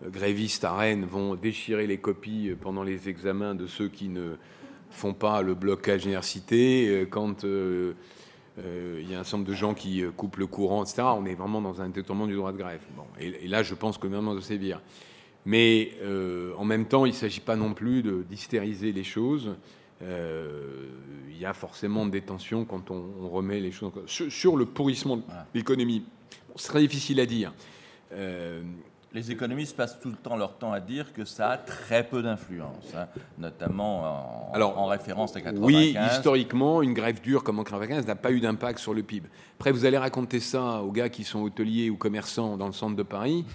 [0.07, 4.35] grévistes à Rennes vont déchirer les copies euh, pendant les examens de ceux qui ne
[4.89, 6.87] font pas le blocage université.
[6.87, 7.93] Euh, Quand euh,
[8.59, 11.03] euh, il y a un certain nombre de gens qui coupent le courant, etc.
[11.15, 12.81] On est vraiment dans un détournement du droit de grève.
[12.95, 14.81] Bon, et, et là, je pense que le gouvernement doit sévir.
[15.45, 19.55] Mais euh, en même temps, il ne s'agit pas non plus d'hystériser les choses.
[20.01, 24.07] Il y a forcément des tensions quand on, on remet les choses en.
[24.07, 25.23] Sur, sur le pourrissement de
[25.53, 26.03] l'économie,
[26.49, 27.53] bon, c'est très difficile à dire.
[29.11, 32.21] Les économistes passent tout le temps leur temps à dire que ça a très peu
[32.21, 33.07] d'influence, hein,
[33.39, 35.65] notamment en, Alors, en référence à 95.
[35.65, 39.27] Oui, historiquement, une grève dure comme en 95 n'a pas eu d'impact sur le PIB.
[39.59, 42.95] Après, vous allez raconter ça aux gars qui sont hôteliers ou commerçants dans le centre
[42.95, 43.45] de Paris.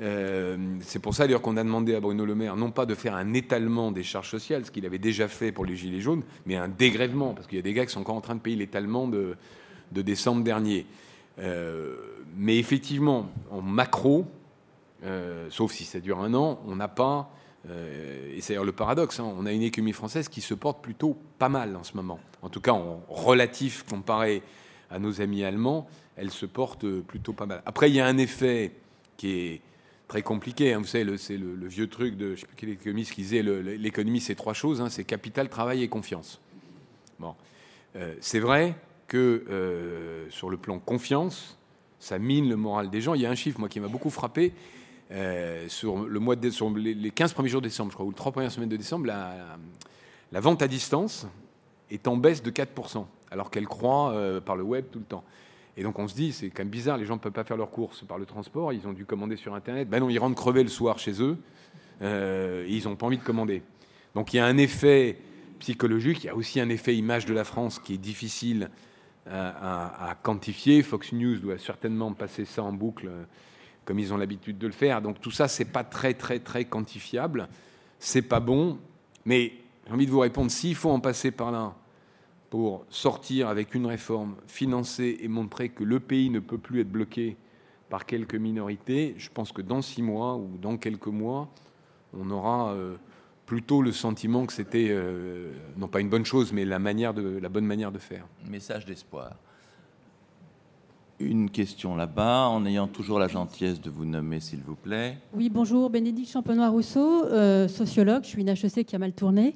[0.00, 2.94] Euh, c'est pour ça d'ailleurs qu'on a demandé à Bruno Le Maire non pas de
[2.94, 6.22] faire un étalement des charges sociales, ce qu'il avait déjà fait pour les Gilets jaunes,
[6.46, 8.40] mais un dégrèvement, parce qu'il y a des gars qui sont encore en train de
[8.40, 9.36] payer l'étalement de,
[9.92, 10.86] de décembre dernier.
[11.38, 11.96] Euh,
[12.36, 14.26] mais effectivement, en macro,
[15.04, 17.30] euh, sauf si ça dure un an, on n'a pas,
[17.68, 20.82] euh, et c'est d'ailleurs le paradoxe, hein, on a une économie française qui se porte
[20.82, 22.20] plutôt pas mal en ce moment.
[22.42, 24.42] En tout cas, en relatif comparé
[24.90, 27.62] à nos amis allemands, elle se porte plutôt pas mal.
[27.66, 28.72] Après, il y a un effet
[29.16, 29.60] qui est
[30.08, 30.72] très compliqué.
[30.74, 30.78] hein.
[30.78, 34.20] Vous savez, c'est le, vieux truc de, je sais plus quel économiste qui disait, l'économie
[34.20, 36.40] c'est trois choses, hein, c'est capital, travail et confiance.
[37.18, 37.34] Bon,
[37.94, 38.74] Euh, c'est vrai
[39.06, 41.58] que sur le plan confiance,
[41.98, 43.14] ça mine le moral des gens.
[43.14, 44.52] Il y a un chiffre, moi, qui m'a beaucoup frappé.
[45.12, 47.96] Euh, sur le mois de dé- sur les les 15 premiers jours de décembre, je
[47.96, 51.26] crois, ou les 3 premières semaines de décembre, la, vente à distance
[51.90, 55.24] est en baisse de 4%, alors qu'elle croît euh, par le web tout le temps.
[55.76, 57.58] Et donc on se dit, c'est quand même bizarre, les gens ne peuvent pas faire
[57.58, 59.88] leurs courses par le transport, ils ont dû commander sur Internet.
[59.88, 61.36] Ben non, ils rentrent crever le soir chez eux,
[62.00, 63.62] euh, ils n'ont pas envie de commander.
[64.14, 65.18] Donc il y a un effet
[65.58, 68.70] psychologique, il y a aussi un effet image de la France qui est difficile
[69.30, 70.82] à, quantifier.
[70.82, 73.08] Fox News doit certainement passer ça en boucle
[73.84, 75.02] comme ils ont l'habitude de le faire.
[75.02, 77.48] Donc tout ça, c'est pas très très très quantifiable.
[77.98, 78.78] C'est pas bon,
[79.24, 79.52] mais
[79.86, 81.74] j'ai envie de vous répondre s'il faut en passer par là
[82.50, 86.90] pour sortir avec une réforme financée et montrer que le pays ne peut plus être
[86.90, 87.36] bloqué
[87.88, 91.48] par quelques minorités, je pense que dans six mois ou dans quelques mois,
[92.14, 92.96] on aura euh,
[93.46, 97.38] plutôt le sentiment que c'était euh, non pas une bonne chose, mais la manière de
[97.38, 98.26] la bonne manière de faire.
[98.46, 99.36] Message d'espoir.
[101.24, 105.18] Une question là-bas, en ayant toujours la gentillesse de vous nommer, s'il vous plaît.
[105.34, 108.24] Oui, bonjour, Bénédicte Champenois-Rousseau, euh, sociologue.
[108.24, 109.54] Je suis une HEC qui a mal tourné.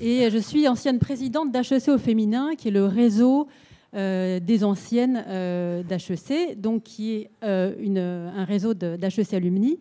[0.00, 3.48] Et je suis ancienne présidente d'HEC au féminin, qui est le réseau
[3.94, 9.78] euh, des anciennes euh, d'HEC, donc qui est un réseau d'HEC Alumni.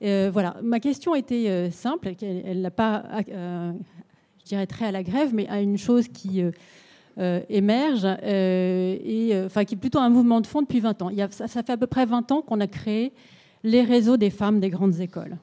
[0.00, 5.46] Voilà, ma question était simple, elle n'a pas, je dirais, très à la grève, mais
[5.48, 6.42] à une chose qui
[7.18, 11.02] euh, émerge, euh, et, euh, enfin, qui est plutôt un mouvement de fond depuis 20
[11.02, 11.10] ans.
[11.10, 13.12] Il y a, ça, fait à peu près 20 ans qu'on a créé
[13.64, 15.36] les réseaux des femmes des grandes écoles.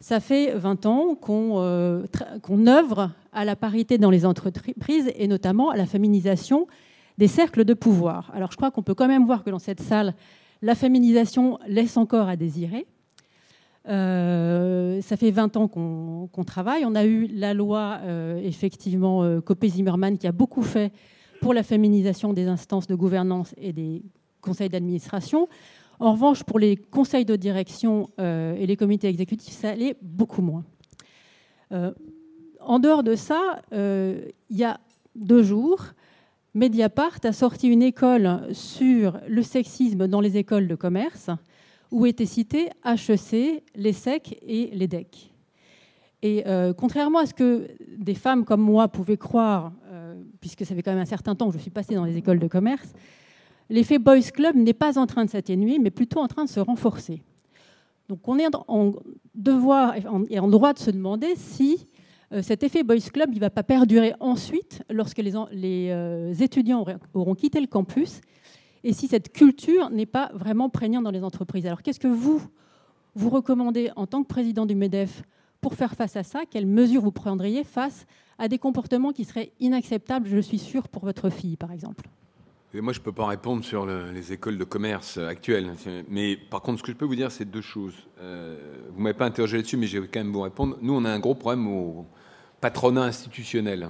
[0.00, 5.76] Ça fait 20 ans qu'on œuvre à la parité dans les entreprises et notamment à
[5.76, 6.66] la féminisation
[7.16, 8.30] des cercles de pouvoir.
[8.34, 10.12] Alors je crois qu'on peut quand même voir que dans cette salle,
[10.60, 12.86] la féminisation laisse encore à désirer.
[13.88, 16.84] Euh, ça fait 20 ans qu'on travaille.
[16.84, 20.92] On a eu la loi, euh, effectivement, euh, Copé-Zimmermann, qui a beaucoup fait
[21.40, 24.02] pour la féminisation des instances de gouvernance et des
[24.40, 25.48] conseils d'administration.
[26.00, 30.64] En revanche, pour les conseils de direction et les comités exécutifs, ça allait beaucoup moins.
[32.60, 34.80] En dehors de ça, il y a
[35.14, 35.84] deux jours,
[36.54, 41.30] Mediapart a sorti une école sur le sexisme dans les écoles de commerce,
[41.94, 45.32] où étaient cités HEC, l'ESSEC et l'EDEC.
[46.22, 50.74] Et euh, contrairement à ce que des femmes comme moi pouvaient croire, euh, puisque ça
[50.74, 52.94] fait quand même un certain temps que je suis passée dans les écoles de commerce,
[53.70, 56.58] l'effet Boys Club n'est pas en train de s'atténuer, mais plutôt en train de se
[56.58, 57.22] renforcer.
[58.08, 58.92] Donc on est en
[59.36, 59.94] devoir
[60.28, 61.86] et en droit de se demander si
[62.32, 67.34] euh, cet effet Boys Club ne va pas perdurer ensuite lorsque les, les, étudiants auront
[67.36, 68.20] quitté le campus
[68.84, 71.66] et si cette culture n'est pas vraiment prégnante dans les entreprises.
[71.66, 72.40] Alors qu'est-ce que vous,
[73.14, 75.22] vous recommandez en tant que président du MEDEF
[75.60, 78.06] pour faire face à ça, quelles mesures vous prendriez face
[78.38, 82.04] à des comportements qui seraient inacceptables, je suis sûr, pour votre fille, par exemple?
[82.74, 85.72] Moi, je ne peux pas répondre sur les écoles de commerce actuelles.
[86.08, 87.94] Mais par contre, ce que je peux vous dire, c'est deux choses.
[88.20, 88.58] Euh,
[88.90, 90.76] vous ne m'avez pas interrogé là-dessus, mais j'ai quand même vous répondre.
[90.82, 92.04] Nous, on a un gros problème au
[92.60, 93.88] patronat institutionnel.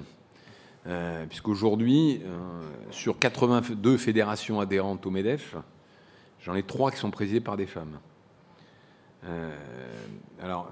[0.87, 2.39] Euh, puisqu'aujourd'hui, euh,
[2.91, 5.57] sur 82 fédérations adhérentes au MEDEF,
[6.41, 7.99] j'en ai trois qui sont présidées par des femmes.
[9.25, 9.51] Euh,
[10.43, 10.71] alors,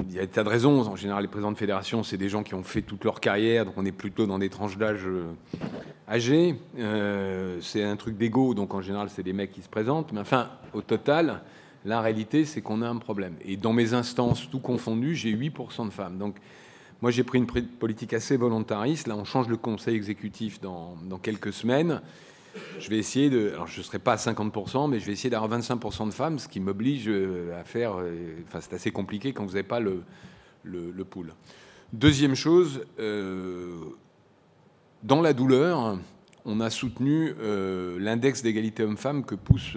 [0.00, 0.82] il y a des tas de raisons.
[0.82, 3.64] En général, les présidents de fédération, c'est des gens qui ont fait toute leur carrière,
[3.64, 5.08] donc on est plutôt dans des tranches d'âge
[6.06, 6.56] âgées.
[7.62, 10.12] c'est un truc d'ego, donc en général, c'est des mecs qui se présentent.
[10.12, 11.40] Mais enfin, au total,
[11.86, 13.36] la réalité, c'est qu'on a un problème.
[13.42, 16.18] Et dans mes instances, tout confondu, j'ai 8% de femmes.
[16.18, 16.36] Donc,
[17.04, 19.08] moi, j'ai pris une politique assez volontariste.
[19.08, 22.00] Là, on change le conseil exécutif dans, quelques semaines.
[22.80, 23.50] Je vais essayer de.
[23.50, 26.38] Alors, je ne serai pas à 50%, mais je vais essayer d'avoir 25% de femmes,
[26.38, 27.96] ce qui m'oblige euh, à faire.
[27.98, 30.02] Euh, enfin, c'est assez compliqué quand vous n'avez pas le,
[30.62, 31.34] le, pool.
[31.92, 33.74] Deuxième chose, euh,
[35.02, 35.98] dans la douleur,
[36.46, 37.34] on a soutenu
[37.98, 39.76] l'index d'égalité homme-femme que pousse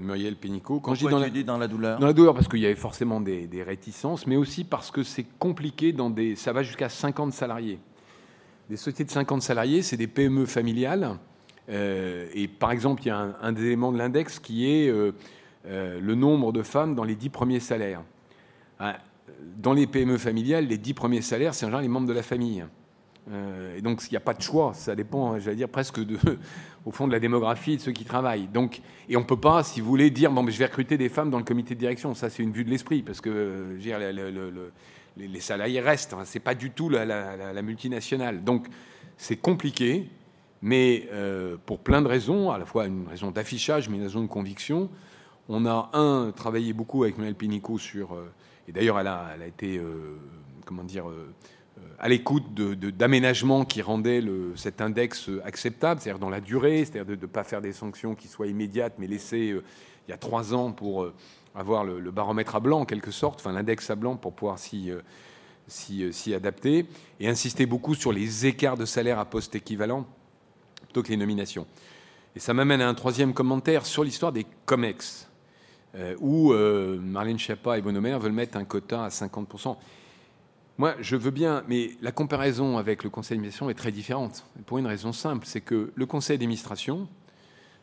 [0.00, 0.80] Muriel Pénicaud.
[0.80, 2.74] Quand je dis dans, la, dans la douleur Dans la douleur, parce qu'il y avait
[2.74, 6.36] forcément des, réticences, mais aussi parce que c'est compliqué dans des.
[6.36, 7.78] Ça va jusqu'à 50 salariés.
[8.68, 11.16] Des sociétés de 50 salariés, c'est des PME familiales.
[11.68, 15.12] Euh, et par exemple, il y a un, des éléments de l'index qui est euh,
[15.64, 18.02] le nombre de femmes dans les 10 premiers salaires.
[18.78, 18.98] Ah,
[19.56, 22.22] dans les PME familiales, les 10 premiers salaires, c'est en général les membres de la
[22.22, 22.64] famille.
[23.76, 24.72] Et donc, il n'y a pas de choix.
[24.74, 25.98] Ça dépend, j'allais dire, presque
[26.86, 28.46] au fond de la démographie de ceux qui travaillent.
[28.46, 30.96] Donc, et on ne peut pas, si vous voulez, dire bon, mais je vais recruter
[30.96, 32.14] des femmes dans le comité de direction.
[32.14, 33.98] Ça, c'est une vue de l'esprit, parce que dire,
[35.16, 36.14] les, salariés restent.
[36.14, 38.44] Hein, c'est pas du tout la, multinationale.
[38.44, 38.66] Donc,
[39.16, 40.08] c'est compliqué,
[40.62, 44.22] mais euh, pour plein de raisons, à la fois une raison d'affichage, mais une raison
[44.22, 44.88] de conviction.
[45.48, 48.14] On a, un, travaillé beaucoup avec Manuel Pinico sur.
[48.14, 48.32] Euh,
[48.68, 49.78] et d'ailleurs, elle a, elle a été.
[49.78, 50.16] Euh,
[50.66, 51.32] comment dire euh,
[51.98, 54.22] à l'écoute d'aménagements qui rendaient
[54.54, 58.28] cet index acceptable, c'est-à-dire dans la durée, c'est-à-dire de ne pas faire des sanctions qui
[58.28, 59.64] soient immédiates, mais laisser euh,
[60.06, 61.14] il y a trois ans pour euh,
[61.54, 64.90] avoir le, baromètre à blanc en quelque sorte, enfin l'index à blanc pour pouvoir s'y
[65.68, 66.86] si, adapter,
[67.18, 70.06] et insister beaucoup sur les écarts de salaire à poste équivalent
[70.82, 71.66] plutôt que les nominations.
[72.36, 75.28] Et ça m'amène à un troisième commentaire sur l'histoire des COMEX,
[76.20, 79.76] où Marlène Schiappa et Bonomer veulent mettre un quota à 50%.
[80.78, 84.44] Moi, je veux bien, mais la comparaison avec le conseil d'administration est très différente.
[84.66, 87.08] Pour une raison simple, c'est que le conseil d'administration,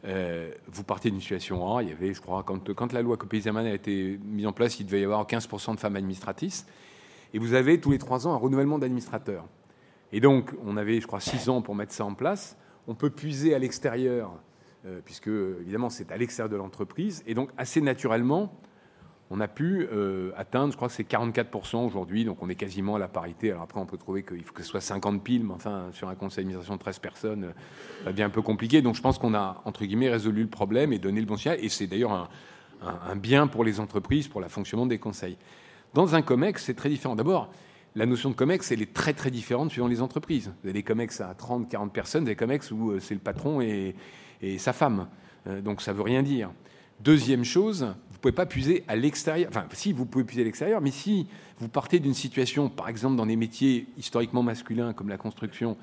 [0.05, 3.65] euh, vous partez d'une situation A, il y avait, je crois, quand, la loi Copé-Zerman
[3.65, 6.67] a été mise en place, il devait y avoir 15% de femmes administratrices.
[7.33, 9.47] Et vous avez tous les trois ans un renouvellement d'administrateurs.
[10.11, 12.57] Et donc, on avait, je crois, six ans pour mettre ça en place.
[12.87, 14.33] On peut puiser à l'extérieur,
[14.85, 17.23] euh, puisque, évidemment, c'est à l'extérieur de l'entreprise.
[17.25, 18.55] Et donc, assez naturellement,
[19.35, 22.97] on a pu euh, atteindre, je crois que c'est 44% aujourd'hui, donc on est quasiment
[22.97, 23.49] à la parité.
[23.49, 26.07] Alors après, on peut trouver qu'il faut que ce soit 50 piles, mais enfin, sur
[26.07, 27.51] un conseil d'administration de 13 personnes, euh,
[28.03, 28.83] ça devient un peu compliqué.
[28.83, 31.57] Donc je pense qu'on a, entre guillemets, résolu le problème et donné le bon signal.
[31.63, 32.29] Et c'est d'ailleurs
[32.83, 35.37] un, bien pour les entreprises, pour le fonctionnement des conseils.
[35.95, 37.15] Dans un COMEX, c'est très différent.
[37.15, 37.51] D'abord,
[37.95, 40.53] la notion de COMEX, elle est très très différente suivant les entreprises.
[40.61, 43.61] Vous avez des COMEX à 30, 40 personnes, des COMEX où euh, c'est le patron
[43.61, 43.95] et,
[44.43, 45.07] et sa femme.
[45.63, 46.51] Donc ça veut rien dire.
[46.99, 47.87] Deuxième chose,
[48.23, 49.49] pouvez pas puiser à l'extérieur.
[49.49, 51.27] Enfin, si, vous pouvez puiser à l'extérieur, mais si
[51.59, 55.75] vous partez d'une situation, par exemple, dans des métiers historiquement masculins comme la construction,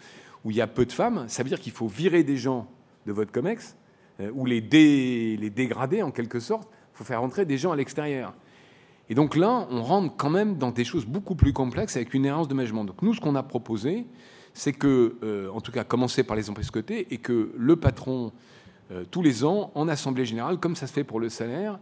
[0.44, 2.66] où il y a peu de femmes, ça veut dire qu'il faut virer des gens
[3.06, 3.76] de votre COMEX,
[4.20, 6.66] euh, ou les, dégrader en quelque sorte.
[6.94, 8.34] Il faut faire rentrer des gens à l'extérieur.
[9.10, 12.24] Et donc là, on rentre quand même dans des choses beaucoup plus complexes avec une
[12.24, 12.86] errance de management.
[12.86, 14.06] Donc nous, ce qu'on a proposé,
[14.54, 18.32] c'est que, euh, en tout cas, commencer par les entreprises cotées et que le patron,
[18.92, 21.78] euh, tous les ans, en assemblée générale, comme ça se fait pour le salaire,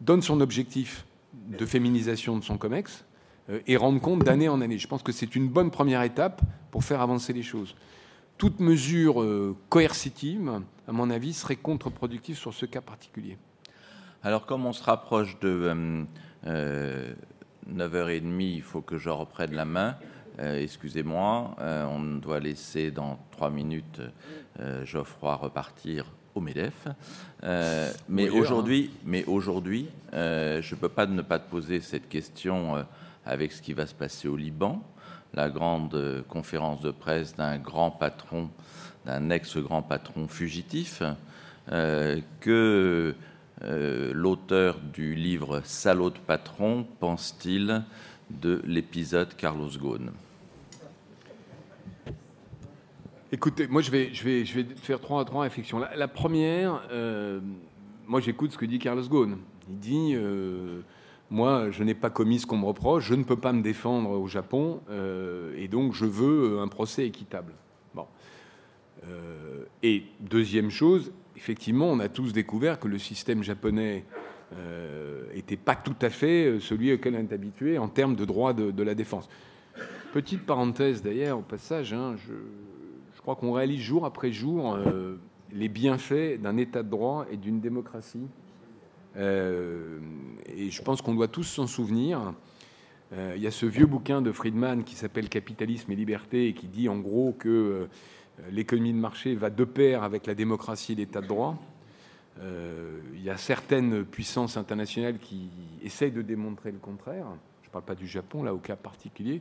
[0.00, 1.06] donne son objectif
[1.48, 3.04] de féminisation de son COMEX
[3.50, 4.78] euh, et rendre compte d'année en année.
[4.78, 7.74] Je pense que c'est une bonne première étape pour faire avancer les choses.
[8.38, 13.38] Toute mesure euh, coercitive, à mon avis, serait contre-productive sur ce cas particulier.
[14.22, 16.06] Alors, comme on se rapproche de
[16.44, 17.14] 9h30, euh,
[18.38, 19.96] il faut que je reprenne la main.
[20.36, 24.02] Excusez-moi, on doit laisser dans trois minutes
[24.82, 26.88] Geoffroy repartir au MEDEF.
[27.42, 32.08] Euh, mais, aujourd'hui, mais aujourd'hui, euh, je ne peux pas ne pas te poser cette
[32.08, 32.82] question euh,
[33.24, 34.82] avec ce qui va se passer au Liban,
[35.32, 38.50] la grande conférence de presse d'un grand patron,
[39.06, 41.02] d'un ex-grand patron fugitif,
[42.40, 43.14] que
[44.12, 47.82] l'auteur du livre Salaud de patron pense-t-il
[48.30, 50.10] de l'épisode Carlos Ghosn?
[53.34, 54.44] Écoutez, moi je vais,
[54.76, 55.80] faire trois, trois réflexions.
[55.80, 57.40] La, première, euh,
[58.06, 59.38] moi j'écoute ce que dit Carlos Ghosn.
[59.68, 60.82] Il dit, euh,
[61.30, 64.10] moi, je n'ai pas commis ce qu'on me reproche, je ne peux pas me défendre
[64.10, 67.52] au Japon, euh, et donc je veux un procès équitable.
[69.82, 74.04] Et deuxième chose, effectivement, on a tous découvert que le système japonais
[75.34, 78.82] n'était pas tout à fait celui auquel on est habitué en termes de droit de,
[78.82, 79.28] la défense.
[80.12, 82.32] Petite parenthèse d'ailleurs, au passage, hein, je,
[83.24, 84.78] crois qu'on réalise jour après jour
[85.52, 88.28] les bienfaits d'un État de droit et d'une démocratie
[89.16, 89.98] euh,
[90.46, 92.34] et je pense qu'on doit tous s'en souvenir.
[93.12, 96.54] Euh, il y a ce vieux bouquin de Friedman qui s'appelle Capitalisme et liberté et
[96.54, 97.86] qui dit en gros que euh,
[98.50, 101.56] l'économie de marché va de pair avec la démocratie et l'état de droit.
[102.42, 105.50] il y a certaines puissances internationales qui
[105.84, 107.26] essayent de démontrer le contraire.
[107.62, 109.40] Je ne parle pas du Japon, là, au cas particulier.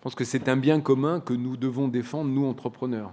[0.00, 3.12] Je pense que c'est un bien commun que nous devons défendre, nous, entrepreneurs.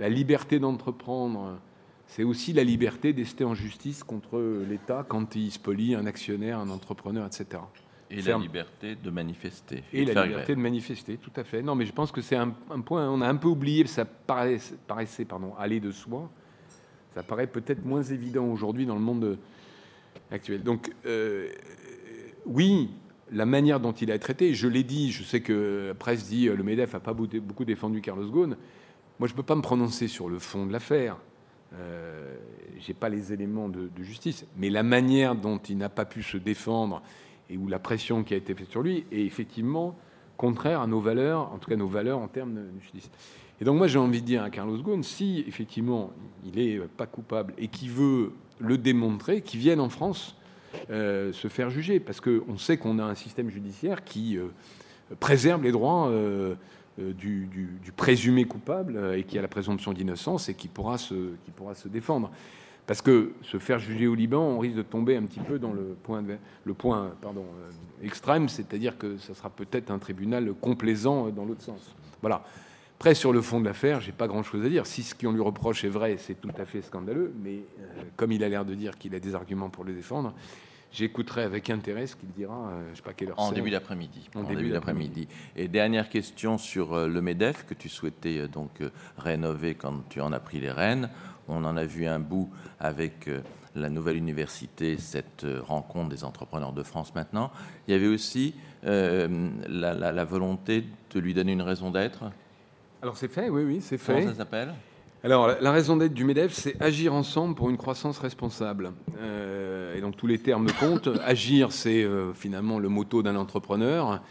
[0.00, 1.60] La liberté d'entreprendre,
[2.08, 6.70] c'est aussi la liberté d'ester en justice contre l'État quand il spolie un actionnaire, un
[6.70, 7.62] entrepreneur, etc.
[8.10, 9.84] Et la liberté de manifester.
[9.92, 11.62] Et, la liberté de manifester, tout à fait.
[11.62, 14.74] Non, mais je pense que c'est un, point, on a un peu oublié, ça paraissait,
[14.88, 16.28] paraissait pardon, aller de soi.
[17.14, 19.38] Ça paraît peut-être moins évident aujourd'hui dans le monde
[20.32, 20.64] actuel.
[20.64, 21.48] Donc, euh,
[22.44, 22.90] oui,
[23.32, 26.28] la manière dont il a été traité, je l'ai dit, je sais que la presse
[26.28, 28.56] dit le MEDEF n'a pas beaucoup défendu Carlos Ghosn.
[29.18, 31.18] Moi, je ne peux pas me prononcer sur le fond de l'affaire.
[31.74, 32.36] Euh,
[32.78, 36.36] j'ai pas les éléments de, justice, mais la manière dont il n'a pas pu se
[36.36, 37.02] défendre
[37.50, 39.98] et où la pression qui a été faite sur lui est effectivement
[40.36, 43.10] contraire à nos valeurs, en tout cas nos valeurs en termes de justice.
[43.60, 46.12] Et donc moi j'ai envie de dire à Carlos Ghosn, si effectivement
[46.44, 50.36] il est pas coupable et qu'il veut le démontrer, qu'il vienne en France
[50.90, 54.48] euh, se faire juger, parce qu'on sait qu'on a un système judiciaire qui euh,
[55.20, 56.54] préserve les droits euh,
[56.98, 57.48] du,
[57.96, 61.14] présumé coupable et qui a la présomption d'innocence et qui pourra, se,
[61.44, 62.30] qui pourra se défendre.
[62.86, 65.72] Parce que se faire juger au Liban, on risque de tomber un petit peu dans
[65.72, 66.24] le point,
[66.64, 67.44] le point pardon,
[68.02, 71.94] extrême, c'est-à-dire que ça sera peut-être un tribunal complaisant dans l'autre sens.
[72.22, 72.42] Voilà.
[72.98, 74.84] Après, sur le fond de l'affaire, j'ai pas grand-chose à dire.
[74.86, 77.32] Si ce qu'on lui reproche est vrai, c'est tout à fait scandaleux.
[77.42, 77.60] Mais
[78.16, 80.34] comme il a l'air de dire qu'il a des arguments pour le défendre,
[80.90, 84.30] J'écouterai avec intérêt ce qu'il dira, euh, je sais pas quelle heure En début d'après-midi.
[84.34, 85.28] En, début, d'après-midi.
[85.54, 88.82] Et dernière question sur euh, le MEDEF que tu souhaitais euh, donc
[89.18, 91.10] rénover quand tu en as pris les rênes.
[91.46, 93.30] On en a vu un bout avec
[93.74, 97.50] la nouvelle université, cette rencontre des entrepreneurs de France maintenant.
[97.86, 102.24] Il y avait aussi la, volonté de lui donner une raison d'être?
[103.00, 104.14] Alors c'est fait, oui, oui, c'est fait.
[104.14, 104.74] Comment ça s'appelle?
[105.24, 108.92] Alors, la raison d'être du MEDEF, c'est agir ensemble pour une croissance responsable.
[109.20, 111.08] Euh, et donc, tous les termes comptent.
[111.24, 114.22] Agir, c'est euh, finalement le motto d'un entrepreneur.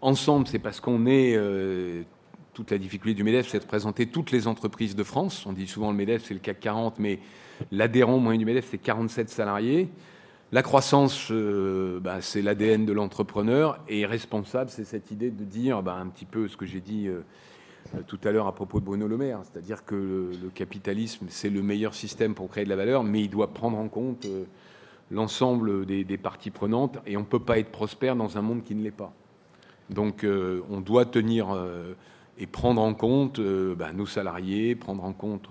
[0.00, 1.34] Ensemble, c'est parce qu'on est.
[1.36, 2.02] Euh,
[2.54, 5.46] toute la difficulté du MEDEF, c'est de présenter toutes les entreprises de France.
[5.46, 7.18] On dit souvent le MEDEF, c'est le CAC 40, mais
[7.70, 9.88] l'adhérent moyen du MEDEF, c'est 47 salariés.
[10.52, 13.82] La croissance, bah, c'est l'ADN de l'entrepreneur.
[13.88, 17.08] Et responsable, c'est cette idée de dire bah, un petit peu ce que j'ai dit
[17.08, 17.22] euh,
[18.06, 19.94] tout à l'heure à propos de Bruno Le Maire, c'est-à-dire que
[20.42, 23.78] le, capitalisme, c'est le meilleur système pour créer de la valeur, mais il doit prendre
[23.78, 24.44] en compte euh,
[25.10, 28.74] l'ensemble des, parties prenantes, et on ne peut pas être prospère dans un monde qui
[28.74, 29.12] ne l'est pas.
[29.90, 31.54] Donc euh, on doit tenir
[32.38, 35.48] et prendre en compte bah, nos salariés, prendre en compte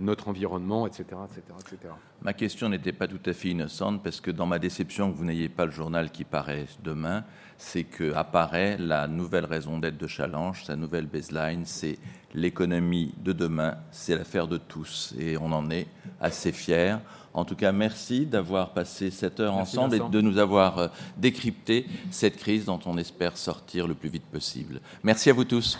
[0.00, 1.94] notre environnement, etc., etc., etc.
[2.22, 5.24] Ma question n'était pas tout à fait innocente, parce que dans ma déception que vous
[5.24, 7.24] n'ayez pas le journal qui paraît demain,
[7.58, 11.98] c'est qu'apparaît la nouvelle raison d'être de Challenge, sa nouvelle baseline, c'est
[12.34, 15.86] l'économie de demain, c'est l'affaire de tous, et on en est
[16.20, 16.96] assez fiers.
[17.32, 21.86] En tout cas, merci d'avoir passé cette heure ensemble et de nous avoir euh, décrypté
[22.10, 24.80] cette crise dont on espère sortir le plus vite possible.
[25.02, 25.78] Merci à vous tous.